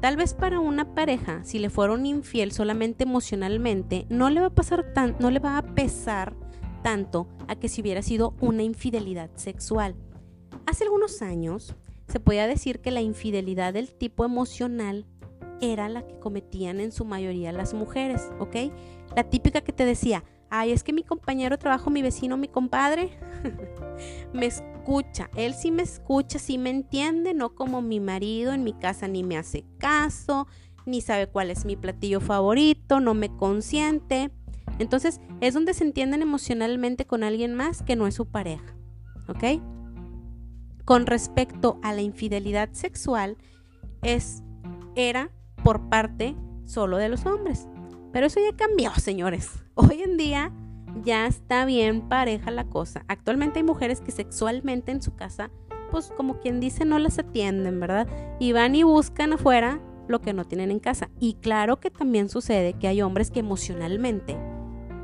Tal 0.00 0.16
vez 0.16 0.34
para 0.34 0.60
una 0.60 0.94
pareja, 0.94 1.42
si 1.44 1.58
le 1.58 1.70
fueron 1.70 2.04
infiel 2.04 2.52
solamente 2.52 3.04
emocionalmente, 3.04 4.06
no 4.08 4.28
le 4.28 4.40
va 4.40 4.46
a 4.46 4.54
pasar 4.54 4.92
tan, 4.92 5.16
no 5.18 5.30
le 5.30 5.38
va 5.38 5.56
a 5.56 5.62
pesar 5.62 6.36
tanto 6.86 7.26
a 7.48 7.56
que 7.56 7.68
si 7.68 7.80
hubiera 7.80 8.00
sido 8.00 8.36
una 8.40 8.62
infidelidad 8.62 9.28
sexual. 9.34 9.96
Hace 10.66 10.84
algunos 10.84 11.20
años 11.20 11.74
se 12.06 12.20
podía 12.20 12.46
decir 12.46 12.78
que 12.78 12.92
la 12.92 13.00
infidelidad 13.00 13.74
del 13.74 13.92
tipo 13.92 14.24
emocional 14.24 15.04
era 15.60 15.88
la 15.88 16.06
que 16.06 16.16
cometían 16.20 16.78
en 16.78 16.92
su 16.92 17.04
mayoría 17.04 17.50
las 17.50 17.74
mujeres, 17.74 18.30
¿ok? 18.38 18.72
La 19.16 19.24
típica 19.24 19.62
que 19.62 19.72
te 19.72 19.84
decía, 19.84 20.22
ay, 20.48 20.70
es 20.70 20.84
que 20.84 20.92
mi 20.92 21.02
compañero 21.02 21.58
trabajo, 21.58 21.90
mi 21.90 22.02
vecino, 22.02 22.36
mi 22.36 22.46
compadre, 22.46 23.18
me 24.32 24.46
escucha. 24.46 25.28
Él 25.34 25.54
sí 25.54 25.72
me 25.72 25.82
escucha, 25.82 26.38
sí 26.38 26.56
me 26.56 26.70
entiende, 26.70 27.34
no 27.34 27.56
como 27.56 27.82
mi 27.82 27.98
marido 27.98 28.52
en 28.52 28.62
mi 28.62 28.74
casa 28.74 29.08
ni 29.08 29.24
me 29.24 29.36
hace 29.36 29.64
caso, 29.78 30.46
ni 30.84 31.00
sabe 31.00 31.26
cuál 31.26 31.50
es 31.50 31.64
mi 31.64 31.74
platillo 31.74 32.20
favorito, 32.20 33.00
no 33.00 33.12
me 33.14 33.36
consiente. 33.36 34.30
Entonces 34.78 35.20
es 35.40 35.54
donde 35.54 35.74
se 35.74 35.84
entienden 35.84 36.22
emocionalmente 36.22 37.06
con 37.06 37.22
alguien 37.22 37.54
más 37.54 37.82
que 37.82 37.96
no 37.96 38.06
es 38.06 38.14
su 38.14 38.26
pareja. 38.26 38.76
¿Ok? 39.28 39.60
Con 40.84 41.06
respecto 41.06 41.80
a 41.82 41.92
la 41.92 42.02
infidelidad 42.02 42.70
sexual, 42.72 43.36
es, 44.02 44.42
era 44.94 45.30
por 45.64 45.88
parte 45.88 46.36
solo 46.64 46.96
de 46.98 47.08
los 47.08 47.26
hombres. 47.26 47.66
Pero 48.12 48.26
eso 48.26 48.40
ya 48.40 48.56
cambió, 48.56 48.94
señores. 48.94 49.50
Hoy 49.74 50.02
en 50.02 50.16
día 50.16 50.52
ya 51.02 51.26
está 51.26 51.64
bien 51.64 52.08
pareja 52.08 52.50
la 52.50 52.64
cosa. 52.64 53.04
Actualmente 53.08 53.58
hay 53.58 53.64
mujeres 53.64 54.00
que 54.00 54.12
sexualmente 54.12 54.92
en 54.92 55.02
su 55.02 55.14
casa, 55.14 55.50
pues 55.90 56.12
como 56.16 56.38
quien 56.40 56.60
dice, 56.60 56.84
no 56.84 56.98
las 56.98 57.18
atienden, 57.18 57.80
¿verdad? 57.80 58.06
Y 58.38 58.52
van 58.52 58.74
y 58.74 58.84
buscan 58.84 59.32
afuera 59.32 59.80
lo 60.08 60.20
que 60.20 60.32
no 60.32 60.44
tienen 60.44 60.70
en 60.70 60.78
casa. 60.78 61.10
Y 61.18 61.34
claro 61.34 61.80
que 61.80 61.90
también 61.90 62.28
sucede 62.28 62.74
que 62.74 62.88
hay 62.88 63.02
hombres 63.02 63.30
que 63.30 63.40
emocionalmente 63.40 64.36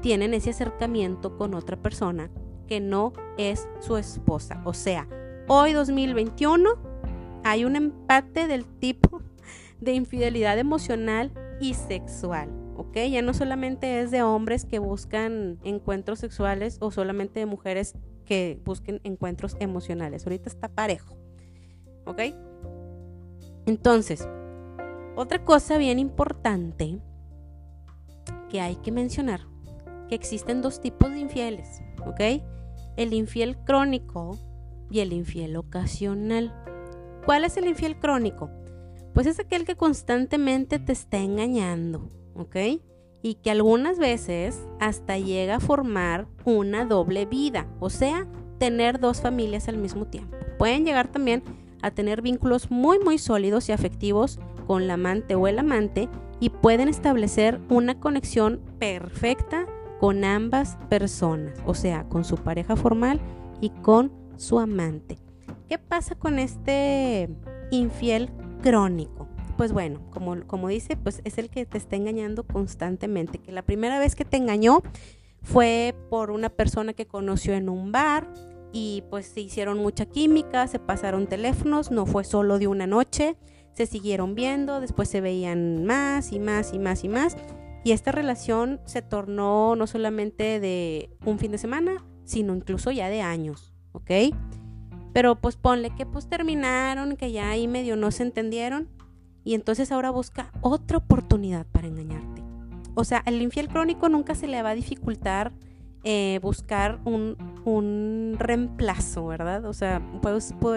tienen 0.03 0.35
ese 0.35 0.51
acercamiento 0.51 1.38
con 1.38 1.55
otra 1.55 1.81
persona 1.81 2.31
que 2.67 2.81
no 2.81 3.15
es 3.38 3.67
su 3.81 3.97
esposa. 3.97 4.61
O 4.65 4.75
sea, 4.75 5.09
hoy 5.49 5.73
2021 5.73 6.71
hay 7.45 7.65
un 7.65 7.77
empate 7.77 8.47
del 8.47 8.67
tipo 8.67 9.23
de 9.81 9.95
infidelidad 9.95 10.59
emocional 10.59 11.33
y 11.61 11.75
sexual. 11.75 12.51
¿ok? 12.77 12.97
Ya 13.11 13.23
no 13.23 13.35
solamente 13.35 14.01
es 14.01 14.11
de 14.11 14.23
hombres 14.23 14.65
que 14.65 14.79
buscan 14.79 15.59
encuentros 15.62 16.19
sexuales 16.19 16.79
o 16.81 16.91
solamente 16.91 17.41
de 17.41 17.47
mujeres 17.47 17.95
que 18.25 18.61
busquen 18.65 19.01
encuentros 19.05 19.57
emocionales. 19.61 20.27
Ahorita 20.27 20.49
está 20.49 20.69
parejo, 20.69 21.17
¿ok? 22.07 22.21
Entonces, 23.67 24.29
otra 25.17 25.45
cosa 25.45 25.79
bien 25.79 25.99
importante 25.99 26.99
que 28.49 28.61
hay 28.61 28.77
que 28.77 28.93
mencionar, 28.93 29.47
existen 30.14 30.62
dos 30.62 30.81
tipos 30.81 31.11
de 31.11 31.20
infieles, 31.20 31.83
¿ok? 32.07 32.42
El 32.96 33.12
infiel 33.14 33.57
crónico 33.64 34.38
y 34.90 35.01
el 35.01 35.12
infiel 35.12 35.57
ocasional. 35.57 36.55
¿Cuál 37.25 37.44
es 37.44 37.57
el 37.57 37.66
infiel 37.66 37.98
crónico? 37.98 38.51
Pues 39.14 39.27
es 39.27 39.38
aquel 39.38 39.64
que 39.64 39.77
constantemente 39.77 40.79
te 40.79 40.92
está 40.92 41.18
engañando, 41.18 42.09
¿ok? 42.35 42.57
Y 43.22 43.35
que 43.35 43.51
algunas 43.51 43.98
veces 43.98 44.66
hasta 44.81 45.18
llega 45.18 45.57
a 45.57 45.61
formar 45.61 46.27
una 46.44 46.85
doble 46.85 47.27
vida, 47.27 47.66
o 47.79 47.90
sea, 47.90 48.27
tener 48.59 49.01
dos 49.01 49.20
familias 49.20 49.68
al 49.68 49.77
mismo 49.77 50.07
tiempo. 50.07 50.37
Pueden 50.59 50.85
llegar 50.85 51.09
también 51.09 51.42
a 51.83 51.90
tener 51.90 52.22
vínculos 52.22 52.70
muy 52.70 52.98
muy 52.98 53.18
sólidos 53.18 53.68
y 53.68 53.72
afectivos 53.72 54.38
con 54.66 54.87
la 54.87 54.94
amante 54.94 55.35
o 55.35 55.48
el 55.48 55.59
amante 55.59 56.09
y 56.40 56.51
pueden 56.51 56.88
establecer 56.88 57.61
una 57.68 58.01
conexión 58.01 58.61
perfecta 58.79 59.66
con 60.03 60.25
ambas 60.25 60.77
personas, 60.88 61.57
o 61.65 61.75
sea, 61.75 62.09
con 62.09 62.25
su 62.25 62.35
pareja 62.37 62.75
formal 62.75 63.21
y 63.61 63.71
con 63.71 64.11
su 64.37 64.59
amante. 64.59 65.17
¿Qué 65.69 65.79
pasa 65.79 66.17
con 66.17 66.41
este 66.41 67.29
infiel 67.71 68.29
crónico? 68.65 69.29
pues 69.57 69.73
bueno, 69.73 70.01
como, 70.11 70.45
como 70.49 70.67
dice, 70.67 70.97
pues 70.97 71.21
es 71.23 71.38
el 71.38 71.51
que 71.51 71.67
te 71.67 71.79
está 71.79 71.95
engañando 71.95 72.43
constantemente. 72.43 73.38
Que 73.38 73.53
la 73.53 73.62
primera 73.62 74.01
vez 74.01 74.17
que 74.17 74.25
te 74.25 74.38
engañó 74.38 74.83
fue 75.41 75.95
por 76.11 76.33
una 76.33 76.49
persona 76.49 76.95
que 76.95 77.07
conoció 77.07 77.55
en 77.55 77.69
un 77.69 77.93
bar 77.93 78.27
y 78.73 79.05
pues 79.09 79.27
se 79.27 79.41
hicieron 79.41 79.79
mucha 79.79 80.07
química, 80.07 80.67
se 80.67 80.81
pasaron 80.81 81.29
teléfonos, 81.29 81.93
no 81.93 82.07
fue 82.07 82.25
solo 82.25 82.59
de 82.59 82.67
una 82.67 82.88
noche, 82.88 83.37
se 83.73 83.87
siguieron 83.87 84.35
viendo, 84.35 84.81
después 84.81 85.09
se 85.09 85.21
veían 85.21 85.85
más 85.85 86.33
y 86.33 86.41
más 86.41 86.75
y 86.75 86.81
más 86.81 87.05
y 87.05 87.09
más. 87.09 87.37
Y 87.85 87.92
esta 87.92 88.12
relación 88.12 88.81
se 88.85 89.03
tornó 89.03 89.75
no 89.77 89.87
solamente 89.87 90.61
de 90.61 91.11
un 91.25 91.38
fin 91.38 91.53
de 91.53 91.59
semana, 91.59 92.05
sino 92.25 92.55
incluso 92.55 92.90
ya 92.90 93.09
de 93.09 93.23
años, 93.23 93.73
¿ok? 93.92 94.11
Pero 95.12 95.37
pues 95.37 95.57
ponle 95.57 95.90
que 95.90 96.07
pues 96.07 96.29
terminaron, 96.29 97.16
que 97.16 97.33
ya 97.33 97.51
ahí 97.51 97.68
medio 97.68 97.97
no 97.97 98.11
se 98.11 98.23
entendieron 98.23 98.88
y 99.45 99.55
entonces 99.55 99.90
ahora 99.92 100.11
busca 100.11 100.53
otra 100.61 100.99
oportunidad 100.99 101.66
para 101.66 101.88
engañarte. 101.88 102.42
O 102.95 103.05
sea, 103.05 103.18
al 103.18 103.40
infiel 103.40 103.68
crónico 103.68 104.09
nunca 104.09 104.35
se 104.35 104.47
le 104.47 104.62
va 104.62 104.71
a 104.71 104.75
dificultar 104.75 105.53
eh, 106.05 106.40
buscar 106.42 107.01
un, 107.05 107.37
un, 107.64 108.35
reemplazo, 108.38 109.27
¿verdad? 109.27 109.64
O 109.66 109.73
sea, 109.73 110.03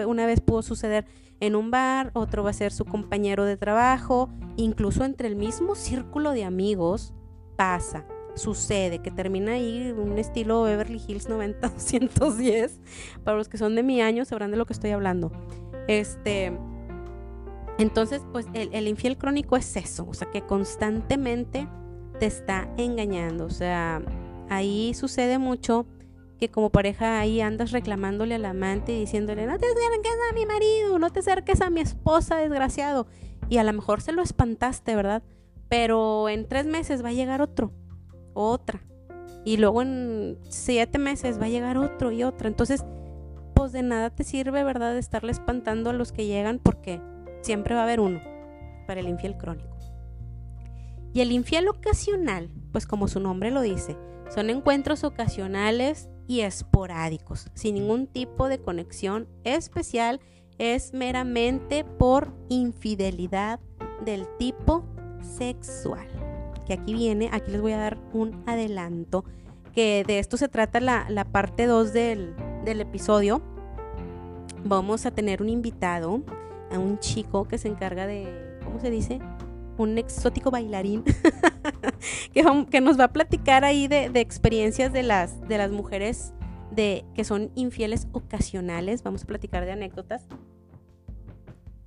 una 0.06 0.24
vez 0.24 0.40
pudo 0.40 0.62
suceder 0.62 1.04
en 1.40 1.56
un 1.56 1.70
bar, 1.70 2.10
otro 2.14 2.42
va 2.42 2.50
a 2.50 2.54
ser 2.54 2.72
su 2.72 2.84
compañero 2.84 3.44
de 3.44 3.56
trabajo, 3.56 4.30
incluso 4.56 5.04
entre 5.04 5.28
el 5.28 5.36
mismo 5.36 5.74
círculo 5.74 6.32
de 6.32 6.44
amigos 6.44 7.12
pasa, 7.56 8.06
sucede, 8.34 9.00
que 9.00 9.10
termina 9.10 9.52
ahí 9.52 9.92
un 9.96 10.18
estilo 10.18 10.62
Beverly 10.62 11.00
Hills 11.06 11.28
90-210. 11.28 12.80
Para 13.24 13.36
los 13.36 13.48
que 13.48 13.58
son 13.58 13.74
de 13.74 13.82
mi 13.82 14.00
año 14.00 14.24
sabrán 14.24 14.50
de 14.50 14.56
lo 14.56 14.66
que 14.66 14.72
estoy 14.72 14.90
hablando. 14.90 15.32
Este 15.88 16.52
entonces, 17.78 18.22
pues 18.32 18.46
el, 18.54 18.88
infiel 18.88 19.18
crónico 19.18 19.56
es 19.56 19.76
eso, 19.76 20.06
o 20.08 20.14
sea, 20.14 20.30
que 20.30 20.42
constantemente 20.42 21.68
te 22.18 22.26
está 22.26 22.72
engañando. 22.78 23.44
O 23.44 23.50
sea, 23.50 24.02
ahí 24.48 24.94
sucede 24.94 25.38
mucho 25.38 25.86
que 26.38 26.50
como 26.50 26.70
pareja 26.70 27.18
ahí 27.18 27.40
andas 27.40 27.72
reclamándole 27.72 28.34
al 28.34 28.44
amante 28.44 28.92
y 28.92 29.00
diciéndole, 29.00 29.46
no 29.46 29.58
te 29.58 29.66
acerques 29.66 30.12
a 30.30 30.34
mi 30.34 30.46
marido, 30.46 30.98
no 30.98 31.10
te 31.10 31.20
acerques 31.20 31.60
a 31.60 31.70
mi 31.70 31.80
esposa, 31.80 32.36
desgraciado. 32.36 33.06
Y 33.48 33.58
a 33.58 33.64
lo 33.64 33.72
mejor 33.72 34.00
se 34.00 34.12
lo 34.12 34.22
espantaste, 34.22 34.94
¿verdad? 34.96 35.22
Pero 35.68 36.28
en 36.28 36.46
tres 36.46 36.66
meses 36.66 37.04
va 37.04 37.08
a 37.08 37.12
llegar 37.12 37.40
otro, 37.40 37.72
otra. 38.34 38.82
Y 39.44 39.56
luego 39.56 39.82
en 39.82 40.38
siete 40.48 40.98
meses 40.98 41.40
va 41.40 41.46
a 41.46 41.48
llegar 41.48 41.78
otro 41.78 42.12
y 42.12 42.22
otra. 42.24 42.48
Entonces, 42.48 42.84
pues 43.54 43.72
de 43.72 43.82
nada 43.82 44.10
te 44.10 44.24
sirve, 44.24 44.64
¿verdad? 44.64 44.92
De 44.92 44.98
estarle 44.98 45.32
espantando 45.32 45.90
a 45.90 45.92
los 45.92 46.12
que 46.12 46.26
llegan 46.26 46.58
porque 46.58 47.00
siempre 47.42 47.74
va 47.74 47.82
a 47.82 47.84
haber 47.84 48.00
uno 48.00 48.20
para 48.86 49.00
el 49.00 49.08
infiel 49.08 49.36
crónico. 49.36 49.76
Y 51.14 51.20
el 51.20 51.32
infiel 51.32 51.68
ocasional, 51.68 52.50
pues 52.72 52.86
como 52.86 53.08
su 53.08 53.20
nombre 53.20 53.50
lo 53.50 53.62
dice, 53.62 53.96
son 54.28 54.50
encuentros 54.50 55.04
ocasionales 55.04 56.10
y 56.26 56.40
esporádicos, 56.40 57.48
sin 57.54 57.74
ningún 57.74 58.06
tipo 58.06 58.48
de 58.48 58.58
conexión 58.58 59.28
especial, 59.44 60.20
es 60.58 60.92
meramente 60.92 61.84
por 61.84 62.32
infidelidad 62.48 63.60
del 64.04 64.26
tipo 64.38 64.84
sexual. 65.20 66.06
Que 66.66 66.74
aquí 66.74 66.94
viene, 66.94 67.28
aquí 67.32 67.50
les 67.50 67.60
voy 67.60 67.72
a 67.72 67.78
dar 67.78 67.98
un 68.12 68.42
adelanto, 68.46 69.24
que 69.72 70.04
de 70.06 70.18
esto 70.18 70.36
se 70.36 70.48
trata 70.48 70.80
la, 70.80 71.24
parte 71.30 71.66
2 71.66 71.92
del, 71.92 72.34
del 72.64 72.80
episodio. 72.80 73.42
Vamos 74.64 75.06
a 75.06 75.10
tener 75.10 75.42
un 75.42 75.48
invitado, 75.48 76.22
a 76.72 76.78
un 76.78 76.98
chico 76.98 77.44
que 77.44 77.58
se 77.58 77.68
encarga 77.68 78.06
de, 78.06 78.58
¿cómo 78.64 78.80
se 78.80 78.90
dice? 78.90 79.20
un 79.78 79.98
exótico 79.98 80.50
bailarín 80.50 81.04
que, 82.70 82.80
nos 82.80 82.98
va 82.98 83.04
a 83.04 83.12
platicar 83.12 83.64
ahí 83.64 83.88
de, 83.88 84.06
experiencias 84.14 84.92
de 84.92 85.02
las, 85.02 85.46
de 85.48 85.58
las 85.58 85.70
mujeres 85.70 86.32
de, 86.70 87.04
que 87.14 87.24
son 87.24 87.50
infieles 87.54 88.08
ocasionales. 88.12 89.02
Vamos 89.02 89.24
a 89.24 89.26
platicar 89.26 89.64
de 89.64 89.72
anécdotas 89.72 90.26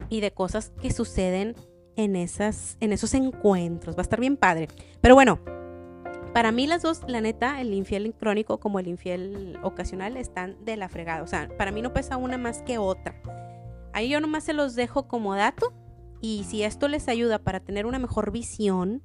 y 0.09 0.21
de 0.21 0.31
cosas 0.31 0.71
que 0.81 0.91
suceden 0.91 1.55
en, 1.95 2.15
esas, 2.15 2.77
en 2.79 2.93
esos 2.93 3.13
encuentros. 3.13 3.95
Va 3.95 4.01
a 4.01 4.03
estar 4.03 4.19
bien 4.19 4.37
padre. 4.37 4.67
Pero 5.01 5.15
bueno, 5.15 5.39
para 6.33 6.51
mí 6.51 6.67
las 6.67 6.81
dos, 6.81 7.01
la 7.07 7.21
neta, 7.21 7.59
el 7.59 7.73
infiel 7.73 8.13
crónico 8.13 8.59
como 8.59 8.79
el 8.79 8.87
infiel 8.87 9.57
ocasional 9.63 10.15
están 10.17 10.63
de 10.63 10.77
la 10.77 10.89
fregada. 10.89 11.23
O 11.23 11.27
sea, 11.27 11.49
para 11.57 11.71
mí 11.71 11.81
no 11.81 11.93
pesa 11.93 12.17
una 12.17 12.37
más 12.37 12.61
que 12.61 12.77
otra. 12.77 13.21
Ahí 13.93 14.09
yo 14.09 14.21
nomás 14.21 14.43
se 14.43 14.53
los 14.53 14.75
dejo 14.75 15.07
como 15.07 15.35
dato 15.35 15.73
y 16.21 16.43
si 16.43 16.63
esto 16.63 16.87
les 16.87 17.07
ayuda 17.07 17.39
para 17.39 17.59
tener 17.59 17.85
una 17.85 17.99
mejor 17.99 18.31
visión 18.31 19.01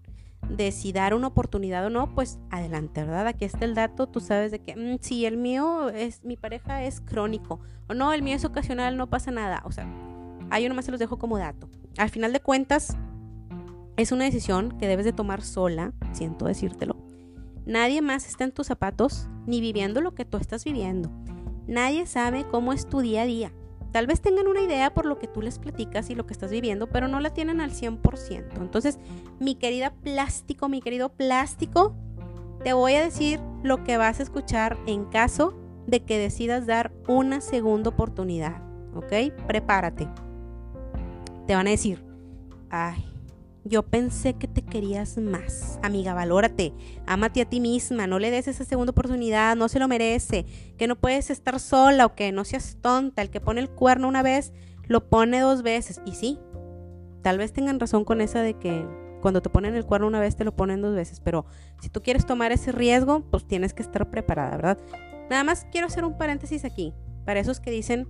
de 0.48 0.72
si 0.72 0.92
dar 0.92 1.14
una 1.14 1.28
oportunidad 1.28 1.84
o 1.86 1.90
no, 1.90 2.14
pues 2.14 2.38
adelante, 2.50 3.02
¿verdad? 3.02 3.26
Aquí 3.26 3.44
está 3.44 3.64
el 3.64 3.74
dato, 3.74 4.06
tú 4.06 4.20
sabes 4.20 4.50
de 4.50 4.60
que 4.60 4.76
mm, 4.76 4.98
si 5.00 5.26
el 5.26 5.36
mío 5.36 5.88
es, 5.90 6.24
mi 6.24 6.36
pareja 6.36 6.84
es 6.84 7.00
crónico, 7.00 7.60
o 7.88 7.94
no, 7.94 8.12
el 8.12 8.22
mío 8.22 8.36
es 8.36 8.44
ocasional, 8.44 8.96
no 8.96 9.08
pasa 9.08 9.30
nada. 9.30 9.62
O 9.64 9.72
sea, 9.72 9.86
ahí 10.50 10.68
nomás 10.68 10.84
se 10.84 10.90
los 10.90 11.00
dejo 11.00 11.18
como 11.18 11.38
dato. 11.38 11.68
Al 11.98 12.10
final 12.10 12.32
de 12.32 12.40
cuentas, 12.40 12.96
es 13.96 14.12
una 14.12 14.24
decisión 14.24 14.76
que 14.78 14.88
debes 14.88 15.04
de 15.04 15.12
tomar 15.12 15.42
sola, 15.42 15.92
siento 16.12 16.46
decírtelo. 16.46 16.96
Nadie 17.66 18.02
más 18.02 18.26
está 18.26 18.44
en 18.44 18.52
tus 18.52 18.66
zapatos 18.66 19.28
ni 19.46 19.60
viviendo 19.60 20.00
lo 20.00 20.14
que 20.14 20.24
tú 20.24 20.36
estás 20.36 20.64
viviendo. 20.64 21.10
Nadie 21.66 22.06
sabe 22.06 22.44
cómo 22.50 22.72
es 22.72 22.86
tu 22.86 23.00
día 23.00 23.22
a 23.22 23.26
día. 23.26 23.52
Tal 23.94 24.08
vez 24.08 24.20
tengan 24.20 24.48
una 24.48 24.60
idea 24.60 24.92
por 24.92 25.06
lo 25.06 25.20
que 25.20 25.28
tú 25.28 25.40
les 25.40 25.60
platicas 25.60 26.10
y 26.10 26.16
lo 26.16 26.26
que 26.26 26.32
estás 26.32 26.50
viviendo, 26.50 26.88
pero 26.88 27.06
no 27.06 27.20
la 27.20 27.32
tienen 27.32 27.60
al 27.60 27.70
100%. 27.70 28.60
Entonces, 28.60 28.98
mi 29.38 29.54
querida 29.54 29.92
plástico, 29.92 30.68
mi 30.68 30.82
querido 30.82 31.10
plástico, 31.10 31.94
te 32.64 32.72
voy 32.72 32.94
a 32.94 33.04
decir 33.04 33.38
lo 33.62 33.84
que 33.84 33.96
vas 33.96 34.18
a 34.18 34.24
escuchar 34.24 34.76
en 34.88 35.04
caso 35.04 35.54
de 35.86 36.02
que 36.02 36.18
decidas 36.18 36.66
dar 36.66 36.90
una 37.06 37.40
segunda 37.40 37.90
oportunidad. 37.90 38.60
¿Ok? 38.96 39.32
Prepárate. 39.46 40.08
Te 41.46 41.54
van 41.54 41.68
a 41.68 41.70
decir, 41.70 42.04
ay, 42.70 43.13
yo 43.64 43.82
pensé 43.82 44.34
que 44.34 44.46
te 44.46 44.62
querías 44.62 45.16
más. 45.16 45.78
Amiga, 45.82 46.12
valórate. 46.12 46.74
Ámate 47.06 47.40
a 47.40 47.48
ti 47.48 47.60
misma. 47.60 48.06
No 48.06 48.18
le 48.18 48.30
des 48.30 48.46
esa 48.46 48.64
segunda 48.64 48.90
oportunidad. 48.90 49.56
No 49.56 49.68
se 49.68 49.78
lo 49.78 49.88
merece. 49.88 50.44
Que 50.76 50.86
no 50.86 50.96
puedes 50.96 51.30
estar 51.30 51.58
sola 51.58 52.04
o 52.06 52.14
que 52.14 52.30
no 52.30 52.44
seas 52.44 52.76
tonta. 52.82 53.22
El 53.22 53.30
que 53.30 53.40
pone 53.40 53.62
el 53.62 53.70
cuerno 53.70 54.06
una 54.06 54.22
vez, 54.22 54.52
lo 54.86 55.08
pone 55.08 55.40
dos 55.40 55.62
veces. 55.62 56.02
Y 56.04 56.12
sí, 56.12 56.38
tal 57.22 57.38
vez 57.38 57.52
tengan 57.52 57.80
razón 57.80 58.04
con 58.04 58.20
esa 58.20 58.42
de 58.42 58.58
que 58.58 58.86
cuando 59.22 59.40
te 59.40 59.48
ponen 59.48 59.74
el 59.74 59.86
cuerno 59.86 60.06
una 60.06 60.20
vez, 60.20 60.36
te 60.36 60.44
lo 60.44 60.54
ponen 60.54 60.82
dos 60.82 60.94
veces. 60.94 61.20
Pero 61.20 61.46
si 61.80 61.88
tú 61.88 62.02
quieres 62.02 62.26
tomar 62.26 62.52
ese 62.52 62.70
riesgo, 62.70 63.24
pues 63.30 63.46
tienes 63.46 63.72
que 63.72 63.82
estar 63.82 64.10
preparada, 64.10 64.56
¿verdad? 64.56 64.78
Nada 65.30 65.42
más 65.42 65.66
quiero 65.72 65.86
hacer 65.86 66.04
un 66.04 66.18
paréntesis 66.18 66.66
aquí. 66.66 66.92
Para 67.24 67.40
esos 67.40 67.60
que 67.60 67.70
dicen, 67.70 68.06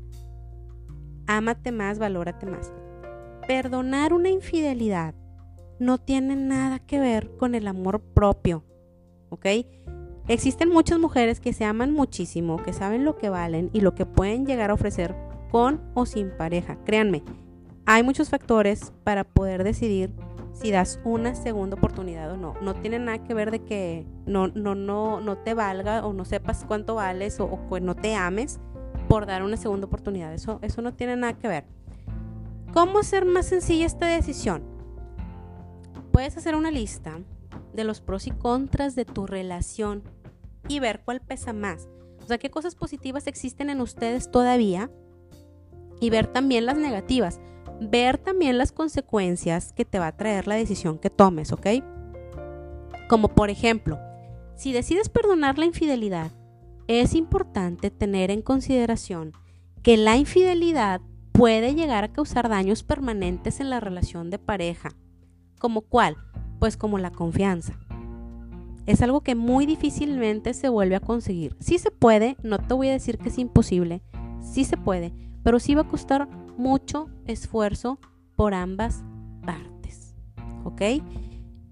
ámate 1.28 1.70
más, 1.70 2.00
valórate 2.00 2.46
más. 2.46 2.72
Perdonar 3.46 4.12
una 4.12 4.30
infidelidad 4.30 5.14
no 5.78 5.98
tiene 5.98 6.36
nada 6.36 6.78
que 6.78 7.00
ver 7.00 7.36
con 7.36 7.54
el 7.54 7.66
amor 7.66 8.00
propio, 8.00 8.64
¿ok? 9.30 9.46
Existen 10.26 10.70
muchas 10.70 10.98
mujeres 10.98 11.40
que 11.40 11.52
se 11.52 11.64
aman 11.64 11.92
muchísimo, 11.92 12.56
que 12.62 12.72
saben 12.72 13.04
lo 13.04 13.18
que 13.18 13.28
valen 13.28 13.70
y 13.72 13.80
lo 13.80 13.94
que 13.94 14.06
pueden 14.06 14.46
llegar 14.46 14.70
a 14.70 14.74
ofrecer 14.74 15.14
con 15.50 15.82
o 15.94 16.06
sin 16.06 16.30
pareja. 16.30 16.78
Créanme, 16.84 17.22
hay 17.86 18.02
muchos 18.02 18.30
factores 18.30 18.92
para 19.04 19.24
poder 19.24 19.64
decidir 19.64 20.10
si 20.54 20.70
das 20.70 21.00
una 21.04 21.34
segunda 21.34 21.76
oportunidad 21.76 22.30
o 22.32 22.36
no. 22.36 22.54
No 22.62 22.74
tiene 22.74 22.98
nada 22.98 23.22
que 23.22 23.34
ver 23.34 23.50
de 23.50 23.60
que 23.60 24.06
no, 24.24 24.48
no, 24.48 24.74
no, 24.74 25.20
no 25.20 25.36
te 25.38 25.52
valga 25.52 26.06
o 26.06 26.12
no 26.12 26.24
sepas 26.24 26.64
cuánto 26.64 26.94
vales 26.94 27.38
o, 27.40 27.58
no 27.80 27.94
te 27.94 28.14
ames 28.14 28.60
por 29.08 29.26
dar 29.26 29.42
una 29.42 29.56
segunda 29.56 29.86
oportunidad. 29.86 30.32
Eso, 30.32 30.58
eso 30.62 30.80
no 30.80 30.94
tiene 30.94 31.16
nada 31.16 31.34
que 31.34 31.48
ver. 31.48 31.64
¿Cómo 32.72 33.00
hacer 33.00 33.26
más 33.26 33.46
sencilla 33.46 33.84
esta 33.84 34.06
decisión? 34.06 34.73
Puedes 36.14 36.36
hacer 36.36 36.54
una 36.54 36.70
lista 36.70 37.18
de 37.72 37.82
los 37.82 38.00
pros 38.00 38.28
y 38.28 38.30
contras 38.30 38.94
de 38.94 39.04
tu 39.04 39.26
relación 39.26 40.04
y 40.68 40.78
ver 40.78 41.02
cuál 41.04 41.20
pesa 41.20 41.52
más. 41.52 41.88
O 42.22 42.26
sea, 42.28 42.38
qué 42.38 42.52
cosas 42.52 42.76
positivas 42.76 43.26
existen 43.26 43.68
en 43.68 43.80
ustedes 43.80 44.30
todavía 44.30 44.92
y 46.00 46.10
ver 46.10 46.28
también 46.28 46.66
las 46.66 46.76
negativas. 46.76 47.40
Ver 47.80 48.16
también 48.16 48.58
las 48.58 48.70
consecuencias 48.70 49.72
que 49.72 49.84
te 49.84 49.98
va 49.98 50.06
a 50.06 50.16
traer 50.16 50.46
la 50.46 50.54
decisión 50.54 51.00
que 51.00 51.10
tomes, 51.10 51.50
¿ok? 51.50 51.66
Como 53.08 53.26
por 53.26 53.50
ejemplo, 53.50 53.98
si 54.54 54.72
decides 54.72 55.08
perdonar 55.08 55.58
la 55.58 55.64
infidelidad, 55.64 56.30
es 56.86 57.16
importante 57.16 57.90
tener 57.90 58.30
en 58.30 58.40
consideración 58.40 59.32
que 59.82 59.96
la 59.96 60.16
infidelidad 60.16 61.00
puede 61.32 61.74
llegar 61.74 62.04
a 62.04 62.12
causar 62.12 62.48
daños 62.48 62.84
permanentes 62.84 63.58
en 63.58 63.68
la 63.68 63.80
relación 63.80 64.30
de 64.30 64.38
pareja 64.38 64.94
¿Como 65.64 65.80
cuál? 65.80 66.18
Pues 66.58 66.76
como 66.76 66.98
la 66.98 67.10
confianza. 67.10 67.72
Es 68.84 69.00
algo 69.00 69.22
que 69.22 69.34
muy 69.34 69.64
difícilmente 69.64 70.52
se 70.52 70.68
vuelve 70.68 70.94
a 70.94 71.00
conseguir. 71.00 71.56
Sí 71.58 71.78
se 71.78 71.90
puede, 71.90 72.36
no 72.42 72.58
te 72.58 72.74
voy 72.74 72.90
a 72.90 72.92
decir 72.92 73.16
que 73.16 73.30
es 73.30 73.38
imposible, 73.38 74.02
sí 74.42 74.64
se 74.64 74.76
puede, 74.76 75.14
pero 75.42 75.58
sí 75.58 75.74
va 75.74 75.80
a 75.80 75.88
costar 75.88 76.28
mucho 76.58 77.08
esfuerzo 77.24 77.98
por 78.36 78.52
ambas 78.52 79.04
partes. 79.46 80.14
¿Ok? 80.64 80.82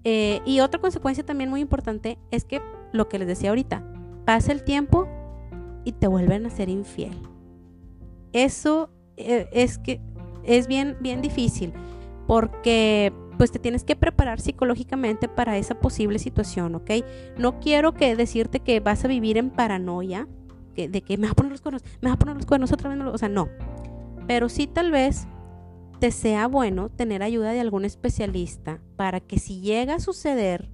Eh, 0.03 0.41
y 0.43 0.61
otra 0.61 0.81
consecuencia 0.81 1.23
también 1.23 1.51
muy 1.51 1.61
importante 1.61 2.17
es 2.31 2.45
que 2.45 2.63
lo 2.93 3.09
que 3.09 3.19
les 3.19 3.27
decía 3.27 3.49
ahorita, 3.49 3.83
pasa 4.25 4.53
el 4.53 4.63
tiempo 4.63 5.07
y 5.85 5.91
te 5.91 6.07
vuelven 6.07 6.47
a 6.47 6.49
ser 6.49 6.67
infiel. 6.67 7.15
Eso 8.31 8.89
eh, 9.17 9.47
es 9.51 9.77
que 9.77 10.01
es 10.43 10.65
bien, 10.65 10.97
bien 10.99 11.21
difícil 11.21 11.73
porque 12.25 13.13
pues 13.43 13.51
te 13.51 13.59
tienes 13.59 13.83
que 13.83 13.97
preparar 13.97 14.39
psicológicamente 14.39 15.27
para 15.27 15.57
esa 15.57 15.77
posible 15.77 16.17
situación, 16.17 16.75
¿ok? 16.75 16.91
No 17.37 17.59
quiero 17.59 17.93
que 17.93 18.15
decirte 18.15 18.61
que 18.61 18.79
vas 18.79 19.03
a 19.03 19.09
vivir 19.09 19.37
en 19.37 19.49
paranoia, 19.49 20.29
de 20.77 21.01
que 21.01 21.17
me 21.17 21.27
va 21.27 21.31
a 21.31 21.35
poner 21.35 21.51
los 21.51 21.59
cuernos, 21.59 21.83
me 21.99 22.07
va 22.07 22.13
a 22.13 22.17
poner 22.17 22.37
los 22.37 22.45
cuernos 22.45 22.71
otra 22.71 22.95
vez, 22.95 23.05
o 23.05 23.17
sea, 23.17 23.27
no. 23.27 23.49
Pero 24.27 24.47
sí 24.47 24.65
tal 24.65 24.91
vez 24.91 25.27
te 25.99 26.11
sea 26.11 26.47
bueno 26.47 26.87
tener 26.87 27.21
ayuda 27.21 27.51
de 27.51 27.59
algún 27.59 27.83
especialista 27.83 28.79
para 28.95 29.19
que 29.19 29.39
si 29.39 29.59
llega 29.59 29.95
a 29.95 29.99
suceder 29.99 30.69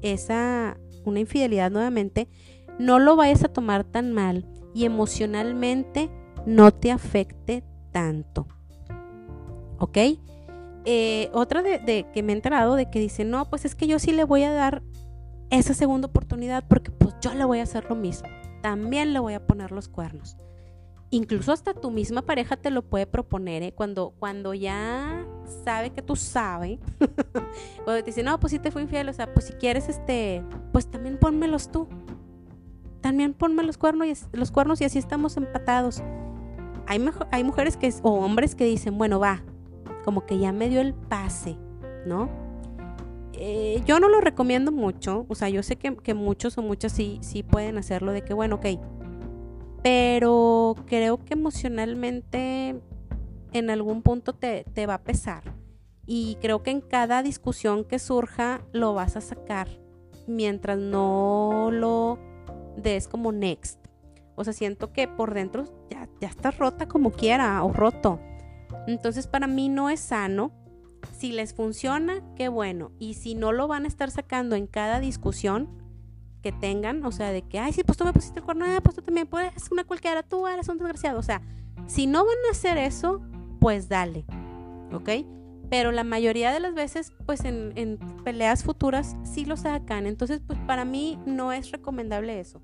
esa 0.00 0.78
una 1.04 1.20
infidelidad 1.20 1.70
nuevamente, 1.70 2.28
no 2.78 2.98
lo 2.98 3.16
vayas 3.16 3.44
a 3.44 3.52
tomar 3.52 3.84
tan 3.84 4.14
mal 4.14 4.48
y 4.74 4.86
emocionalmente 4.86 6.10
no 6.46 6.70
te 6.70 6.92
afecte 6.92 7.62
tanto. 7.92 8.46
¿Ok? 9.78 9.98
Eh, 10.88 11.30
otra 11.32 11.62
de, 11.62 12.06
que 12.14 12.22
me 12.22 12.32
he 12.32 12.36
enterado 12.36 12.76
de 12.76 12.88
que 12.88 13.00
dice, 13.00 13.24
no, 13.24 13.50
pues 13.50 13.64
es 13.64 13.74
que 13.74 13.88
yo 13.88 13.98
sí 13.98 14.12
le 14.12 14.22
voy 14.22 14.44
a 14.44 14.52
dar 14.52 14.84
esa 15.50 15.74
segunda 15.74 16.06
oportunidad 16.06 16.64
porque 16.68 16.92
pues 16.92 17.16
yo 17.20 17.34
le 17.34 17.44
voy 17.44 17.58
a 17.58 17.64
hacer 17.64 17.86
lo 17.90 17.96
mismo. 17.96 18.28
También 18.62 19.12
le 19.12 19.18
voy 19.18 19.34
a 19.34 19.44
poner 19.44 19.72
los 19.72 19.88
cuernos. 19.88 20.36
Incluso 21.10 21.50
hasta 21.50 21.74
tu 21.74 21.90
misma 21.90 22.22
pareja 22.22 22.56
te 22.56 22.70
lo 22.70 22.82
puede 22.82 23.06
proponer, 23.06 23.64
¿eh? 23.64 23.72
cuando, 23.72 24.14
cuando 24.16 24.54
ya 24.54 25.26
sabe 25.64 25.90
que 25.90 26.02
tú 26.02 26.14
sabes, 26.14 26.78
cuando 27.84 28.02
te 28.02 28.10
dice, 28.10 28.22
no, 28.22 28.38
pues 28.38 28.52
sí 28.52 28.60
te 28.60 28.70
fui 28.70 28.82
infiel, 28.82 29.08
o 29.08 29.12
sea, 29.12 29.32
pues 29.34 29.46
si 29.46 29.54
quieres, 29.54 29.88
este, 29.88 30.44
pues 30.72 30.88
también 30.88 31.18
pónmelos 31.18 31.70
tú. 31.72 31.88
También 33.00 33.34
ponme 33.34 33.64
los 33.64 33.76
cuernos 33.76 34.06
y, 34.06 34.36
los 34.36 34.52
cuernos 34.52 34.80
y 34.80 34.84
así 34.84 34.98
estamos 34.98 35.36
empatados. 35.36 36.00
Hay, 36.86 37.04
hay 37.32 37.42
mujeres 37.42 37.76
que, 37.76 37.92
o 38.02 38.12
hombres 38.24 38.54
que 38.54 38.64
dicen, 38.64 38.98
bueno, 38.98 39.18
va, 39.18 39.42
como 40.06 40.24
que 40.24 40.38
ya 40.38 40.52
me 40.52 40.68
dio 40.68 40.80
el 40.80 40.94
pase, 40.94 41.58
¿no? 42.06 42.30
Eh, 43.32 43.82
yo 43.86 43.98
no 43.98 44.08
lo 44.08 44.20
recomiendo 44.20 44.70
mucho, 44.70 45.26
o 45.28 45.34
sea, 45.34 45.48
yo 45.48 45.64
sé 45.64 45.74
que, 45.76 46.14
muchos 46.14 46.56
o 46.58 46.62
muchas 46.62 46.92
sí, 46.92 47.18
sí 47.22 47.42
pueden 47.42 47.76
hacerlo 47.76 48.12
de 48.12 48.22
que, 48.22 48.32
bueno, 48.32 48.54
ok, 48.54 48.66
pero 49.82 50.76
creo 50.86 51.24
que 51.24 51.34
emocionalmente 51.34 52.80
en 53.52 53.68
algún 53.70 54.02
punto 54.02 54.32
te, 54.32 54.64
te 54.72 54.86
va 54.86 54.94
a 54.94 55.02
pesar. 55.02 55.42
Y 56.06 56.38
creo 56.40 56.62
que 56.62 56.70
en 56.70 56.80
cada 56.80 57.24
discusión 57.24 57.82
que 57.84 57.98
surja 57.98 58.60
lo 58.72 58.94
vas 58.94 59.16
a 59.16 59.20
sacar 59.20 59.68
mientras 60.28 60.78
no 60.78 61.70
lo 61.72 62.20
des 62.76 63.08
como 63.08 63.32
next. 63.32 63.80
O 64.36 64.44
sea, 64.44 64.52
siento 64.52 64.92
que 64.92 65.08
por 65.08 65.34
dentro 65.34 65.64
ya, 65.90 66.08
ya 66.20 66.28
estás 66.28 66.58
rota 66.58 66.86
como 66.86 67.10
quiera 67.10 67.62
o 67.64 67.72
roto. 67.72 68.20
Entonces 68.86 69.26
para 69.26 69.46
mí 69.46 69.68
no 69.68 69.90
es 69.90 70.00
sano. 70.00 70.52
Si 71.12 71.32
les 71.32 71.54
funciona, 71.54 72.22
qué 72.34 72.48
bueno. 72.48 72.92
Y 72.98 73.14
si 73.14 73.34
no 73.34 73.52
lo 73.52 73.68
van 73.68 73.84
a 73.84 73.88
estar 73.88 74.10
sacando 74.10 74.56
en 74.56 74.66
cada 74.66 75.00
discusión 75.00 75.68
que 76.42 76.52
tengan, 76.52 77.04
o 77.04 77.12
sea, 77.12 77.30
de 77.30 77.42
que, 77.42 77.58
ay, 77.58 77.72
sí, 77.72 77.82
pues 77.82 77.98
tú 77.98 78.04
me 78.04 78.12
pusiste 78.12 78.38
el 78.38 78.44
cuerno, 78.44 78.66
ah, 78.68 78.80
pues 78.82 78.94
tú 78.94 79.02
también, 79.02 79.26
puedes 79.26 79.70
una 79.70 79.84
cualquiera, 79.84 80.22
tú 80.22 80.46
eres 80.46 80.68
un 80.68 80.78
desgraciado. 80.78 81.18
O 81.18 81.22
sea, 81.22 81.42
si 81.86 82.06
no 82.06 82.24
van 82.24 82.36
a 82.48 82.52
hacer 82.52 82.78
eso, 82.78 83.20
pues 83.60 83.88
dale, 83.88 84.24
¿ok? 84.92 85.10
Pero 85.68 85.90
la 85.90 86.04
mayoría 86.04 86.52
de 86.52 86.60
las 86.60 86.74
veces, 86.74 87.12
pues 87.26 87.44
en, 87.44 87.72
en 87.74 87.98
peleas 88.24 88.62
futuras 88.62 89.16
sí 89.24 89.44
lo 89.44 89.56
sacan. 89.56 90.06
Entonces, 90.06 90.40
pues 90.46 90.58
para 90.66 90.84
mí 90.84 91.18
no 91.26 91.52
es 91.52 91.72
recomendable 91.72 92.38
eso. 92.38 92.62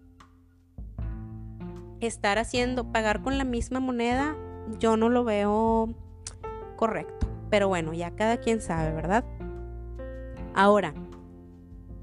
Estar 2.00 2.38
haciendo, 2.38 2.92
pagar 2.92 3.22
con 3.22 3.38
la 3.38 3.44
misma 3.44 3.80
moneda, 3.80 4.36
yo 4.79 4.96
no 4.96 5.09
lo 5.09 5.25
veo 5.25 5.88
correcto. 6.77 7.27
Pero 7.51 7.68
bueno, 7.68 7.92
ya 7.92 8.11
cada 8.12 8.38
quien 8.38 8.61
sabe, 8.61 8.92
¿verdad? 8.92 9.25
Ahora, 10.55 10.94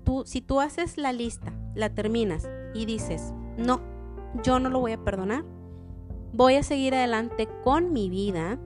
tú, 0.04 0.24
si 0.26 0.41
tú 0.41 0.60
haces 0.60 0.98
la 0.98 1.12
lista, 1.13 1.54
la 1.76 1.89
terminas 1.93 2.50
y 2.74 2.86
dices, 2.86 3.34
no, 3.58 3.82
yo 4.43 4.60
no 4.60 4.69
lo 4.69 4.80
voy 4.80 4.93
a 4.93 5.04
perdonar, 5.04 5.43
voy 6.34 6.56
a 6.56 6.63
seguir 6.63 6.93
adelante 6.95 7.48
con 7.63 7.93
mi 7.93 8.10
vida, 8.10 8.60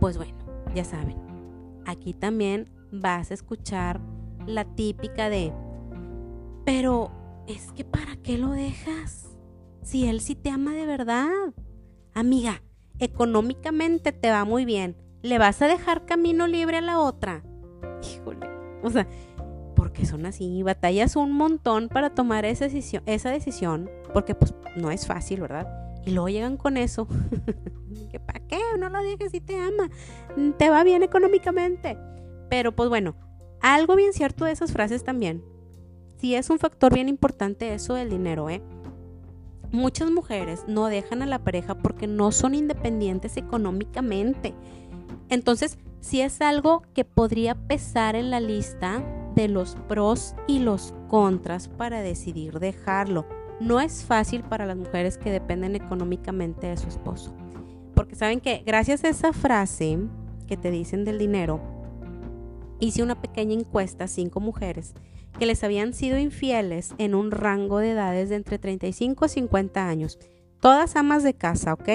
pues 0.00 0.16
bueno, 0.16 0.34
ya 0.74 0.84
saben, 0.84 1.16
aquí 1.86 2.14
también 2.14 2.68
vas 2.92 3.30
a 3.30 3.34
escuchar 3.34 4.00
la 4.46 4.64
típica 4.64 5.28
de, 5.30 5.52
pero 6.64 7.10
es 7.46 7.72
que 7.72 7.84
¿para 7.84 8.16
qué 8.16 8.38
lo 8.38 8.50
dejas? 8.50 9.36
Si 9.82 10.06
él 10.06 10.20
sí 10.20 10.34
te 10.34 10.50
ama 10.50 10.74
de 10.74 10.86
verdad. 10.86 11.54
Amiga, 12.18 12.64
económicamente 12.98 14.10
te 14.10 14.28
va 14.28 14.44
muy 14.44 14.64
bien. 14.64 14.96
¿Le 15.22 15.38
vas 15.38 15.62
a 15.62 15.68
dejar 15.68 16.04
camino 16.04 16.48
libre 16.48 16.78
a 16.78 16.80
la 16.80 16.98
otra? 16.98 17.44
Híjole. 18.02 18.44
O 18.82 18.90
sea, 18.90 19.06
porque 19.76 20.04
son 20.04 20.26
así, 20.26 20.64
batallas 20.64 21.14
un 21.14 21.30
montón 21.30 21.88
para 21.88 22.10
tomar 22.10 22.44
esa 22.44 22.64
decisión, 22.64 23.04
esa 23.06 23.30
decisión, 23.30 23.88
porque 24.12 24.34
pues 24.34 24.52
no 24.74 24.90
es 24.90 25.06
fácil, 25.06 25.42
¿verdad? 25.42 25.68
Y 26.04 26.10
luego 26.10 26.28
llegan 26.28 26.56
con 26.56 26.76
eso. 26.76 27.06
¿Que 28.10 28.18
¿Para 28.18 28.40
qué? 28.48 28.58
No 28.80 28.88
lo 28.88 29.00
dejes 29.00 29.30
si 29.30 29.40
te 29.40 29.56
ama. 29.56 29.88
Te 30.56 30.70
va 30.70 30.82
bien 30.82 31.04
económicamente. 31.04 31.96
Pero 32.50 32.74
pues 32.74 32.88
bueno, 32.88 33.14
algo 33.60 33.94
bien 33.94 34.12
cierto 34.12 34.44
de 34.44 34.50
esas 34.50 34.72
frases 34.72 35.04
también. 35.04 35.44
Sí 36.16 36.34
es 36.34 36.50
un 36.50 36.58
factor 36.58 36.92
bien 36.92 37.08
importante 37.08 37.72
eso 37.74 37.94
del 37.94 38.10
dinero, 38.10 38.50
¿eh? 38.50 38.60
Muchas 39.70 40.10
mujeres 40.10 40.64
no 40.66 40.86
dejan 40.86 41.22
a 41.22 41.26
la 41.26 41.38
pareja 41.40 41.74
porque 41.76 42.06
no 42.06 42.32
son 42.32 42.54
independientes 42.54 43.36
económicamente. 43.36 44.54
Entonces, 45.28 45.78
sí 46.00 46.20
es 46.20 46.40
algo 46.40 46.82
que 46.94 47.04
podría 47.04 47.54
pesar 47.54 48.16
en 48.16 48.30
la 48.30 48.40
lista 48.40 49.04
de 49.34 49.48
los 49.48 49.76
pros 49.86 50.34
y 50.46 50.60
los 50.60 50.94
contras 51.08 51.68
para 51.68 52.00
decidir 52.00 52.58
dejarlo. 52.58 53.26
No 53.60 53.80
es 53.80 54.04
fácil 54.04 54.42
para 54.42 54.66
las 54.66 54.76
mujeres 54.76 55.18
que 55.18 55.30
dependen 55.30 55.76
económicamente 55.76 56.68
de 56.68 56.76
su 56.76 56.88
esposo. 56.88 57.34
Porque 57.94 58.14
saben 58.14 58.40
que 58.40 58.62
gracias 58.64 59.04
a 59.04 59.08
esa 59.08 59.32
frase 59.32 59.98
que 60.46 60.56
te 60.56 60.70
dicen 60.70 61.04
del 61.04 61.18
dinero, 61.18 61.60
hice 62.80 63.02
una 63.02 63.20
pequeña 63.20 63.54
encuesta 63.54 64.04
a 64.04 64.08
cinco 64.08 64.40
mujeres 64.40 64.94
que 65.38 65.46
les 65.46 65.62
habían 65.62 65.94
sido 65.94 66.18
infieles 66.18 66.94
en 66.98 67.14
un 67.14 67.30
rango 67.30 67.78
de 67.78 67.92
edades 67.92 68.28
de 68.28 68.36
entre 68.36 68.58
35 68.58 69.24
a 69.24 69.28
50 69.28 69.88
años. 69.88 70.18
Todas 70.60 70.96
amas 70.96 71.22
de 71.22 71.34
casa, 71.34 71.74
¿ok? 71.74 71.88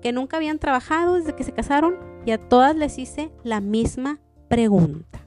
Que 0.00 0.12
nunca 0.12 0.36
habían 0.36 0.58
trabajado 0.58 1.14
desde 1.14 1.34
que 1.34 1.44
se 1.44 1.52
casaron 1.52 1.96
y 2.24 2.30
a 2.30 2.38
todas 2.38 2.76
les 2.76 2.98
hice 2.98 3.32
la 3.42 3.60
misma 3.60 4.20
pregunta. 4.48 5.20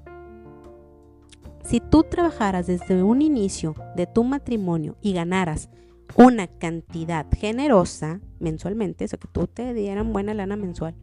Si 1.63 1.79
tú 1.79 2.03
trabajaras 2.03 2.67
desde 2.67 3.03
un 3.03 3.21
inicio 3.21 3.75
de 3.95 4.05
tu 4.05 4.23
matrimonio 4.23 4.97
y 5.01 5.13
ganaras 5.13 5.69
una 6.15 6.47
cantidad 6.47 7.25
generosa 7.31 8.19
mensualmente, 8.39 9.05
eso 9.05 9.17
que 9.17 9.27
tú 9.27 9.47
te 9.47 9.73
dieran 9.73 10.13
buena 10.13 10.33
lana 10.33 10.55
mensual, 10.55 10.95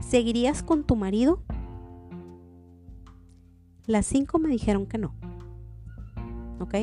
¿seguirías 0.00 0.62
con 0.62 0.84
tu 0.84 0.96
marido? 0.96 1.42
Las 3.86 4.06
cinco 4.06 4.38
me 4.38 4.48
dijeron 4.48 4.86
que 4.86 4.98
no. 4.98 5.14
¿Ok? 6.60 6.74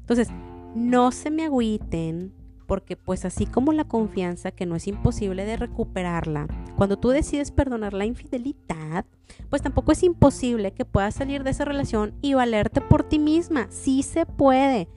Entonces, 0.00 0.28
no 0.74 1.12
se 1.12 1.30
me 1.30 1.44
agüiten 1.44 2.32
porque 2.66 2.96
pues 2.96 3.24
así 3.24 3.46
como 3.46 3.72
la 3.72 3.84
confianza 3.84 4.50
que 4.50 4.66
no 4.66 4.74
es 4.74 4.86
imposible 4.86 5.44
de 5.44 5.56
recuperarla, 5.56 6.46
cuando 6.76 6.96
tú 6.98 7.10
decides 7.10 7.50
perdonar 7.50 7.92
la 7.92 8.06
infidelidad, 8.06 9.04
pues 9.50 9.62
tampoco 9.62 9.92
es 9.92 10.02
imposible 10.02 10.72
que 10.72 10.84
puedas 10.84 11.14
salir 11.14 11.44
de 11.44 11.50
esa 11.50 11.64
relación 11.64 12.14
y 12.22 12.34
valerte 12.34 12.80
por 12.80 13.04
ti 13.04 13.18
misma. 13.18 13.66
Sí 13.70 14.02
se 14.02 14.26
puede. 14.26 14.88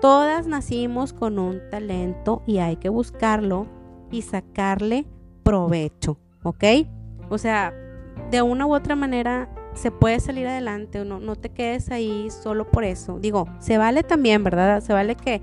Todas 0.00 0.46
nacimos 0.46 1.12
con 1.12 1.38
un 1.38 1.60
talento 1.70 2.42
y 2.46 2.58
hay 2.58 2.76
que 2.76 2.88
buscarlo 2.88 3.66
y 4.10 4.22
sacarle 4.22 5.06
provecho, 5.42 6.18
¿ok? 6.44 6.64
O 7.30 7.38
sea, 7.38 7.74
de 8.30 8.42
una 8.42 8.66
u 8.66 8.74
otra 8.74 8.94
manera 8.94 9.50
se 9.78 9.90
puede 9.90 10.20
salir 10.20 10.46
adelante, 10.46 11.04
no, 11.04 11.20
no 11.20 11.36
te 11.36 11.50
quedes 11.50 11.90
ahí 11.90 12.28
solo 12.30 12.70
por 12.70 12.84
eso. 12.84 13.18
Digo, 13.18 13.46
se 13.60 13.78
vale 13.78 14.02
también, 14.02 14.42
¿verdad? 14.42 14.80
Se 14.80 14.92
vale 14.92 15.14
que 15.14 15.40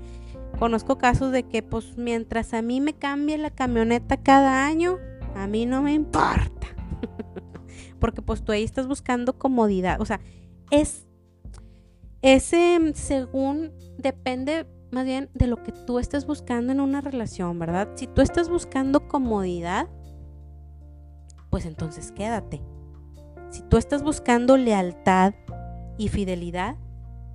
conozco 0.58 0.98
casos 0.98 1.32
de 1.32 1.42
que 1.44 1.62
pues 1.62 1.96
mientras 1.96 2.54
a 2.54 2.62
mí 2.62 2.80
me 2.80 2.92
cambie 2.92 3.38
la 3.38 3.50
camioneta 3.50 4.18
cada 4.18 4.66
año, 4.66 4.98
a 5.34 5.46
mí 5.46 5.66
no 5.66 5.82
me 5.82 5.94
importa. 5.94 6.68
Porque 7.98 8.22
pues 8.22 8.44
tú 8.44 8.52
ahí 8.52 8.62
estás 8.62 8.86
buscando 8.86 9.38
comodidad. 9.38 10.00
O 10.00 10.04
sea, 10.04 10.20
es 10.70 11.06
ese 12.22 12.92
según 12.94 13.72
depende 13.98 14.66
más 14.90 15.04
bien 15.04 15.30
de 15.34 15.46
lo 15.46 15.62
que 15.62 15.72
tú 15.72 15.98
estés 15.98 16.26
buscando 16.26 16.72
en 16.72 16.80
una 16.80 17.00
relación, 17.00 17.58
¿verdad? 17.58 17.88
Si 17.94 18.06
tú 18.06 18.20
estás 18.20 18.48
buscando 18.48 19.08
comodidad, 19.08 19.88
pues 21.50 21.66
entonces 21.66 22.12
quédate. 22.12 22.62
Si 23.56 23.62
tú 23.62 23.78
estás 23.78 24.02
buscando 24.02 24.58
lealtad 24.58 25.32
y 25.96 26.08
fidelidad, 26.08 26.76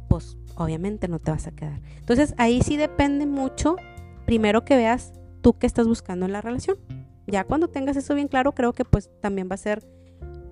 pues 0.08 0.38
obviamente 0.56 1.08
no 1.08 1.18
te 1.18 1.32
vas 1.32 1.48
a 1.48 1.52
quedar. 1.52 1.82
Entonces 1.98 2.36
ahí 2.38 2.62
sí 2.62 2.78
depende 2.78 3.26
mucho, 3.26 3.76
primero 4.28 4.64
que 4.64 4.76
veas 4.76 5.14
tú 5.42 5.58
qué 5.58 5.66
estás 5.66 5.88
buscando 5.88 6.28
en 6.28 6.32
la 6.32 6.42
relación. 6.42 6.78
Ya 7.26 7.44
cuando 7.44 7.70
tengas 7.70 7.98
eso 7.98 8.14
bien 8.14 8.28
claro, 8.28 8.52
creo 8.52 8.72
que 8.72 8.86
pues 8.86 9.10
también 9.20 9.50
va 9.50 9.56
a 9.56 9.58
ser 9.58 9.84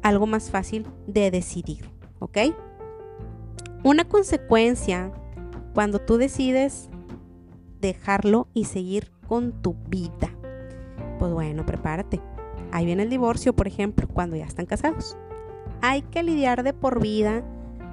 algo 0.01 0.25
más 0.25 0.49
fácil 0.49 0.87
de 1.05 1.29
decidir, 1.29 1.87
¿ok? 2.17 2.39
Una 3.83 4.05
consecuencia 4.05 5.11
cuando 5.75 5.99
tú 5.99 6.17
decides 6.17 6.89
dejarlo 7.79 8.47
y 8.55 8.65
seguir 8.65 9.11
con 9.27 9.61
tu 9.61 9.75
vida. 9.87 10.31
Pues 11.19 11.31
bueno, 11.31 11.63
prepárate. 11.63 12.19
Ahí 12.71 12.87
viene 12.87 13.03
el 13.03 13.09
divorcio, 13.11 13.53
por 13.53 13.67
ejemplo, 13.67 14.07
cuando 14.07 14.35
ya 14.35 14.45
están 14.45 14.65
casados. 14.65 15.15
Hay 15.81 16.01
que 16.01 16.23
lidiar 16.23 16.63
de 16.63 16.73
por 16.73 17.01
vida 17.01 17.43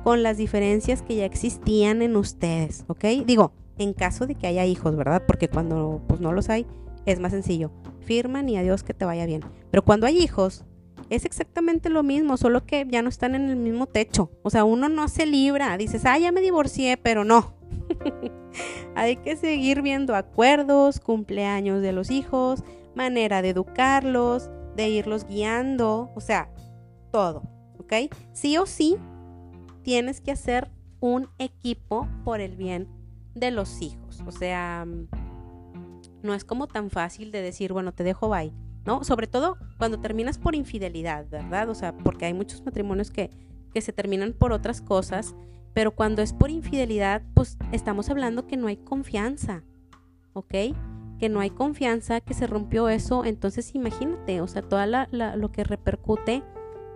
con 0.04 0.22
las 0.22 0.36
diferencias 0.36 1.02
que 1.02 1.16
ya 1.16 1.24
existían 1.24 2.02
en 2.02 2.16
ustedes, 2.16 2.84
¿ok? 2.88 3.04
Digo, 3.24 3.52
en 3.78 3.92
caso 3.92 4.26
de 4.26 4.34
que 4.34 4.46
haya 4.46 4.64
hijos, 4.64 4.96
¿verdad? 4.96 5.22
Porque 5.26 5.48
cuando 5.48 6.00
pues 6.06 6.20
no 6.20 6.32
los 6.32 6.48
hay, 6.48 6.66
es 7.04 7.20
más 7.20 7.32
sencillo. 7.32 7.70
Firman 8.00 8.48
y 8.48 8.56
adiós 8.56 8.82
que 8.82 8.94
te 8.94 9.04
vaya 9.04 9.26
bien. 9.26 9.42
Pero 9.70 9.84
cuando 9.84 10.06
hay 10.06 10.18
hijos, 10.18 10.64
es 11.10 11.24
exactamente 11.24 11.88
lo 11.88 12.02
mismo, 12.02 12.36
solo 12.36 12.64
que 12.64 12.86
ya 12.88 13.02
no 13.02 13.08
están 13.08 13.34
en 13.34 13.48
el 13.48 13.56
mismo 13.56 13.86
techo. 13.86 14.30
O 14.42 14.50
sea, 14.50 14.64
uno 14.64 14.88
no 14.88 15.08
se 15.08 15.26
libra. 15.26 15.76
Dices, 15.76 16.04
ah, 16.04 16.18
ya 16.18 16.32
me 16.32 16.40
divorcié, 16.40 16.96
pero 16.96 17.24
no. 17.24 17.54
Hay 18.94 19.16
que 19.16 19.36
seguir 19.36 19.82
viendo 19.82 20.14
acuerdos, 20.14 21.00
cumpleaños 21.00 21.82
de 21.82 21.92
los 21.92 22.10
hijos, 22.10 22.64
manera 22.94 23.42
de 23.42 23.50
educarlos, 23.50 24.50
de 24.74 24.88
irlos 24.88 25.26
guiando, 25.26 26.10
o 26.14 26.20
sea, 26.20 26.50
todo, 27.10 27.42
¿ok? 27.86 28.12
Sí 28.32 28.58
o 28.58 28.66
sí 28.66 28.96
tienes 29.82 30.20
que 30.20 30.32
hacer 30.32 30.70
un 31.00 31.28
equipo 31.38 32.08
por 32.24 32.40
el 32.40 32.56
bien 32.56 32.88
de 33.34 33.52
los 33.52 33.80
hijos. 33.80 34.22
O 34.26 34.32
sea, 34.32 34.86
no 36.22 36.34
es 36.34 36.44
como 36.44 36.66
tan 36.66 36.90
fácil 36.90 37.30
de 37.30 37.42
decir, 37.42 37.72
bueno, 37.72 37.92
te 37.92 38.02
dejo 38.02 38.28
bye, 38.28 38.52
¿no? 38.84 39.04
Sobre 39.04 39.28
todo 39.28 39.56
cuando 39.78 40.00
terminas 40.00 40.38
por 40.38 40.54
infidelidad, 40.54 41.28
¿verdad? 41.30 41.68
O 41.70 41.74
sea, 41.74 41.96
porque 41.96 42.26
hay 42.26 42.34
muchos 42.34 42.64
matrimonios 42.64 43.10
que, 43.10 43.30
que 43.72 43.80
se 43.80 43.92
terminan 43.92 44.32
por 44.32 44.52
otras 44.52 44.80
cosas, 44.80 45.36
pero 45.72 45.94
cuando 45.94 46.22
es 46.22 46.32
por 46.32 46.50
infidelidad, 46.50 47.22
pues 47.34 47.56
estamos 47.70 48.10
hablando 48.10 48.46
que 48.46 48.56
no 48.56 48.66
hay 48.66 48.78
confianza, 48.78 49.62
¿ok? 50.32 50.54
Que 51.18 51.28
no 51.28 51.40
hay 51.40 51.50
confianza, 51.50 52.20
que 52.20 52.34
se 52.34 52.46
rompió 52.46 52.88
eso, 52.88 53.24
entonces 53.24 53.74
imagínate, 53.74 54.40
o 54.40 54.48
sea, 54.48 54.62
todo 54.62 54.80
lo 55.12 55.52
que 55.52 55.64
repercute 55.64 56.42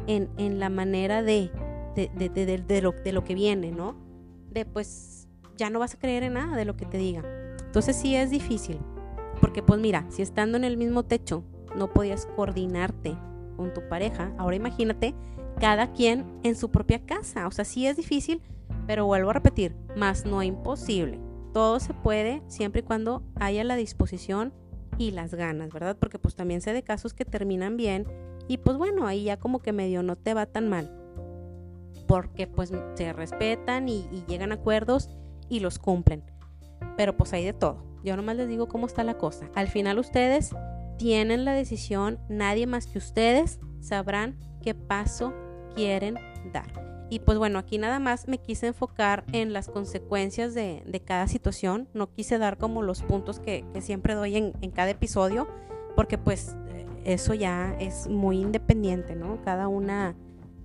en, 0.06 0.58
la 0.58 0.70
manera 0.70 1.22
de, 1.22 1.50
de, 1.94 2.80
lo, 2.82 2.92
de 2.92 3.12
lo 3.12 3.24
que 3.24 3.34
viene, 3.34 3.70
¿no? 3.70 3.96
De 4.50 4.64
pues 4.64 5.28
ya 5.56 5.70
no 5.70 5.78
vas 5.78 5.94
a 5.94 5.98
creer 5.98 6.22
en 6.22 6.34
nada 6.34 6.56
de 6.56 6.64
lo 6.64 6.76
que 6.76 6.86
te 6.86 6.98
diga. 6.98 7.22
Entonces 7.64 7.96
sí 7.96 8.16
es 8.16 8.30
difícil, 8.30 8.78
porque 9.40 9.62
pues 9.62 9.80
mira, 9.80 10.06
si 10.08 10.22
estando 10.22 10.56
en 10.56 10.64
el 10.64 10.76
mismo 10.76 11.04
techo 11.04 11.44
no 11.76 11.92
podías 11.92 12.26
coordinarte 12.26 13.16
con 13.56 13.72
tu 13.72 13.86
pareja, 13.88 14.32
ahora 14.38 14.56
imagínate 14.56 15.14
cada 15.60 15.92
quien 15.92 16.26
en 16.42 16.56
su 16.56 16.70
propia 16.70 17.04
casa. 17.04 17.46
O 17.46 17.50
sea, 17.50 17.64
sí 17.64 17.86
es 17.86 17.96
difícil, 17.96 18.42
pero 18.86 19.06
vuelvo 19.06 19.30
a 19.30 19.34
repetir, 19.34 19.76
más 19.96 20.24
no 20.24 20.42
imposible. 20.42 21.20
Todo 21.52 21.78
se 21.80 21.94
puede 21.94 22.42
siempre 22.48 22.80
y 22.80 22.84
cuando 22.84 23.22
haya 23.36 23.62
la 23.64 23.76
disposición 23.76 24.52
y 24.98 25.10
las 25.12 25.34
ganas, 25.34 25.70
¿verdad? 25.72 25.96
Porque 25.98 26.18
pues 26.18 26.34
también 26.34 26.60
sé 26.60 26.72
de 26.72 26.82
casos 26.82 27.14
que 27.14 27.24
terminan 27.24 27.76
bien 27.76 28.06
y 28.50 28.58
pues 28.58 28.76
bueno, 28.76 29.06
ahí 29.06 29.22
ya 29.22 29.36
como 29.38 29.60
que 29.60 29.72
medio 29.72 30.02
no 30.02 30.16
te 30.16 30.34
va 30.34 30.44
tan 30.44 30.68
mal. 30.68 30.90
Porque 32.08 32.48
pues 32.48 32.72
se 32.94 33.12
respetan 33.12 33.88
y, 33.88 34.08
llegan 34.26 34.50
a 34.50 34.56
acuerdos 34.56 35.08
y 35.48 35.60
los 35.60 35.78
cumplen. 35.78 36.24
Pero 36.96 37.16
pues 37.16 37.32
hay 37.32 37.44
de 37.44 37.52
todo. 37.52 37.84
Yo 38.02 38.16
nomás 38.16 38.34
les 38.34 38.48
digo 38.48 38.66
cómo 38.66 38.88
está 38.88 39.04
la 39.04 39.18
cosa. 39.18 39.48
Al 39.54 39.68
final 39.68 40.00
ustedes 40.00 40.50
tienen 40.98 41.44
la 41.44 41.52
decisión, 41.52 42.18
nadie 42.28 42.66
más 42.66 42.88
que 42.88 42.98
ustedes 42.98 43.60
sabrán 43.78 44.36
qué 44.62 44.74
paso 44.74 45.32
quieren 45.76 46.16
dar. 46.52 47.06
Y 47.08 47.20
pues 47.20 47.38
bueno, 47.38 47.56
aquí 47.56 47.78
nada 47.78 48.00
más 48.00 48.26
me 48.26 48.38
quise 48.38 48.66
enfocar 48.66 49.22
en 49.30 49.52
las 49.52 49.68
consecuencias 49.68 50.54
de, 50.54 51.02
cada 51.06 51.28
situación. 51.28 51.88
No 51.94 52.10
quise 52.10 52.36
dar 52.38 52.58
como 52.58 52.82
los 52.82 53.04
puntos 53.04 53.38
que, 53.38 53.64
siempre 53.78 54.14
doy 54.14 54.36
en, 54.36 54.54
en, 54.60 54.72
cada 54.72 54.90
episodio, 54.90 55.46
porque 55.94 56.18
pues 56.18 56.56
eso 57.04 57.34
ya 57.34 57.74
es 57.78 58.08
muy 58.08 58.40
independiente, 58.40 59.16
¿no? 59.16 59.40
Cada 59.42 59.68
una 59.68 60.14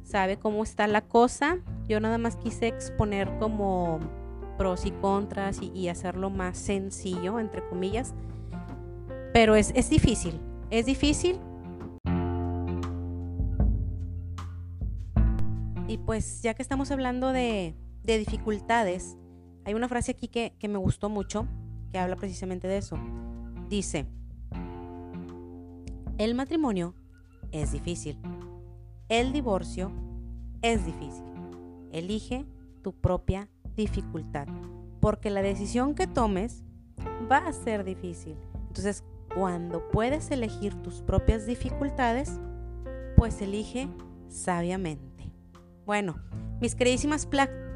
sabe 0.04 0.38
cómo 0.38 0.64
está 0.64 0.88
la 0.88 1.02
cosa. 1.02 1.58
Yo 1.88 2.00
nada 2.00 2.18
más 2.18 2.36
quise 2.36 2.68
exponer 2.68 3.30
como 3.40 4.00
pros 4.58 4.86
y 4.86 4.92
contras 4.92 5.60
y, 5.62 5.90
hacerlo 5.90 6.30
más 6.30 6.58
sencillo, 6.58 7.40
entre 7.40 7.68
comillas. 7.68 8.14
Pero 9.34 9.56
es, 9.56 9.72
es 9.76 9.90
difícil, 9.90 10.40
es 10.70 10.86
difícil. 10.86 11.40
Y 15.88 15.98
pues 15.98 16.42
ya 16.42 16.54
que 16.54 16.62
estamos 16.62 16.92
hablando 16.92 17.32
de, 17.32 17.76
de 18.04 18.18
dificultades, 18.18 19.18
hay 19.66 19.74
una 19.74 19.88
frase 19.88 20.12
aquí 20.12 20.28
que, 20.28 20.54
que 20.60 20.68
me 20.68 20.78
gustó 20.78 21.10
mucho, 21.10 21.48
que 21.92 22.00
habla 22.00 22.16
precisamente 22.16 22.68
de 22.68 22.78
eso. 22.78 22.98
Dice, 23.70 24.06
el 26.18 26.36
matrimonio 26.36 26.94
es 27.52 27.72
difícil. 27.72 28.18
El 29.10 29.34
divorcio 29.34 29.92
es 30.62 30.86
difícil. 30.86 31.26
Elige 31.92 32.46
tu 32.82 32.94
propia 32.94 33.50
dificultad, 33.76 34.48
porque 35.00 35.30
la 35.30 35.42
decisión 35.42 35.96
que 35.96 36.08
tomes 36.08 36.64
va 37.32 37.38
a 37.38 37.54
ser 37.54 37.84
difícil. 37.84 38.36
Entonces, 38.68 39.04
cuando 39.34 39.90
puedes 39.90 40.32
elegir 40.32 40.74
tus 40.82 41.02
propias 41.02 41.46
dificultades, 41.46 42.40
pues 43.18 43.42
elige 43.42 43.90
sabiamente. 44.30 45.32
Bueno, 45.86 46.16
mis 46.62 46.76
queridísimas 46.76 47.28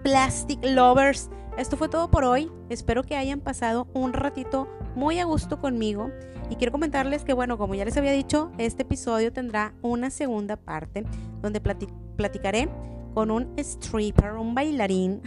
plastic 0.03 0.59
lovers, 0.63 1.29
esto 1.57 1.77
fue 1.77 1.89
todo 1.89 2.09
por 2.09 2.23
hoy. 2.23 2.49
Espero 2.69 3.03
que 3.03 3.17
hayan 3.17 3.41
pasado 3.41 3.87
un 3.93 4.13
ratito 4.13 4.67
muy 4.95 5.19
a 5.19 5.25
gusto 5.25 5.59
conmigo. 5.59 6.11
Y 6.49 6.55
quiero 6.55 6.71
comentarles 6.71 7.23
que, 7.23 7.33
bueno, 7.33 7.57
como 7.57 7.75
ya 7.75 7.85
les 7.85 7.97
había 7.97 8.11
dicho, 8.11 8.51
este 8.57 8.81
episodio 8.83 9.31
tendrá 9.31 9.73
una 9.81 10.09
segunda 10.09 10.55
parte 10.55 11.05
donde 11.41 11.61
platicaré 11.61 12.69
con 13.13 13.31
un 13.31 13.53
stripper, 13.57 14.33
un 14.33 14.55
bailarín. 14.55 15.21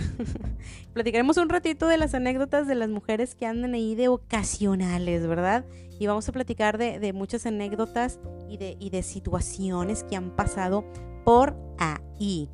Platicaremos 0.92 1.36
un 1.36 1.48
ratito 1.48 1.86
de 1.86 1.98
las 1.98 2.14
anécdotas 2.14 2.66
de 2.66 2.74
las 2.74 2.88
mujeres 2.88 3.34
que 3.34 3.46
andan 3.46 3.74
ahí 3.74 3.94
de 3.94 4.08
ocasionales, 4.08 5.26
¿verdad? 5.26 5.64
Y 5.98 6.06
vamos 6.06 6.28
a 6.28 6.32
platicar 6.32 6.78
de, 6.78 7.12
muchas 7.12 7.46
anécdotas 7.46 8.18
y 8.48 8.56
de, 8.56 8.76
y 8.80 8.90
de 8.90 9.02
situaciones 9.02 10.04
que 10.04 10.16
han 10.16 10.34
pasado 10.34 10.84
por 11.24 11.56
ahí. 11.78 12.48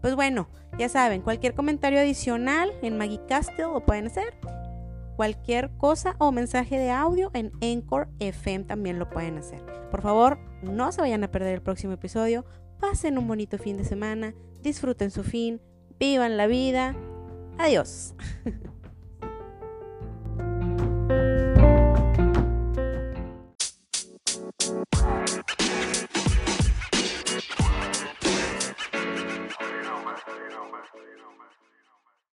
Pues 0.00 0.14
bueno, 0.14 0.48
ya 0.78 0.88
saben, 0.88 1.22
cualquier 1.22 1.54
comentario 1.54 1.98
adicional 1.98 2.72
en 2.82 2.96
Maggie 2.96 3.20
Castle 3.26 3.64
lo 3.64 3.84
pueden 3.84 4.06
hacer. 4.06 4.34
Cualquier 5.16 5.70
cosa 5.78 6.14
o 6.18 6.30
mensaje 6.30 6.78
de 6.78 6.90
audio 6.90 7.30
en 7.34 7.52
Encore 7.60 8.08
FM 8.18 8.64
también 8.64 8.98
lo 8.98 9.08
pueden 9.10 9.38
hacer. 9.38 9.64
Por 9.90 10.02
favor, 10.02 10.38
no 10.62 10.92
se 10.92 11.00
vayan 11.00 11.24
a 11.24 11.30
perder 11.30 11.54
el 11.54 11.62
próximo 11.62 11.94
episodio. 11.94 12.44
Pasen 12.80 13.16
un 13.16 13.26
bonito 13.26 13.56
fin 13.58 13.76
de 13.78 13.84
semana 13.84 14.34
disfruten 14.66 15.10
su 15.10 15.22
fin, 15.22 15.60
vivan 15.98 16.36
la 16.36 16.46
vida. 16.46 16.94
Adiós. 17.58 18.14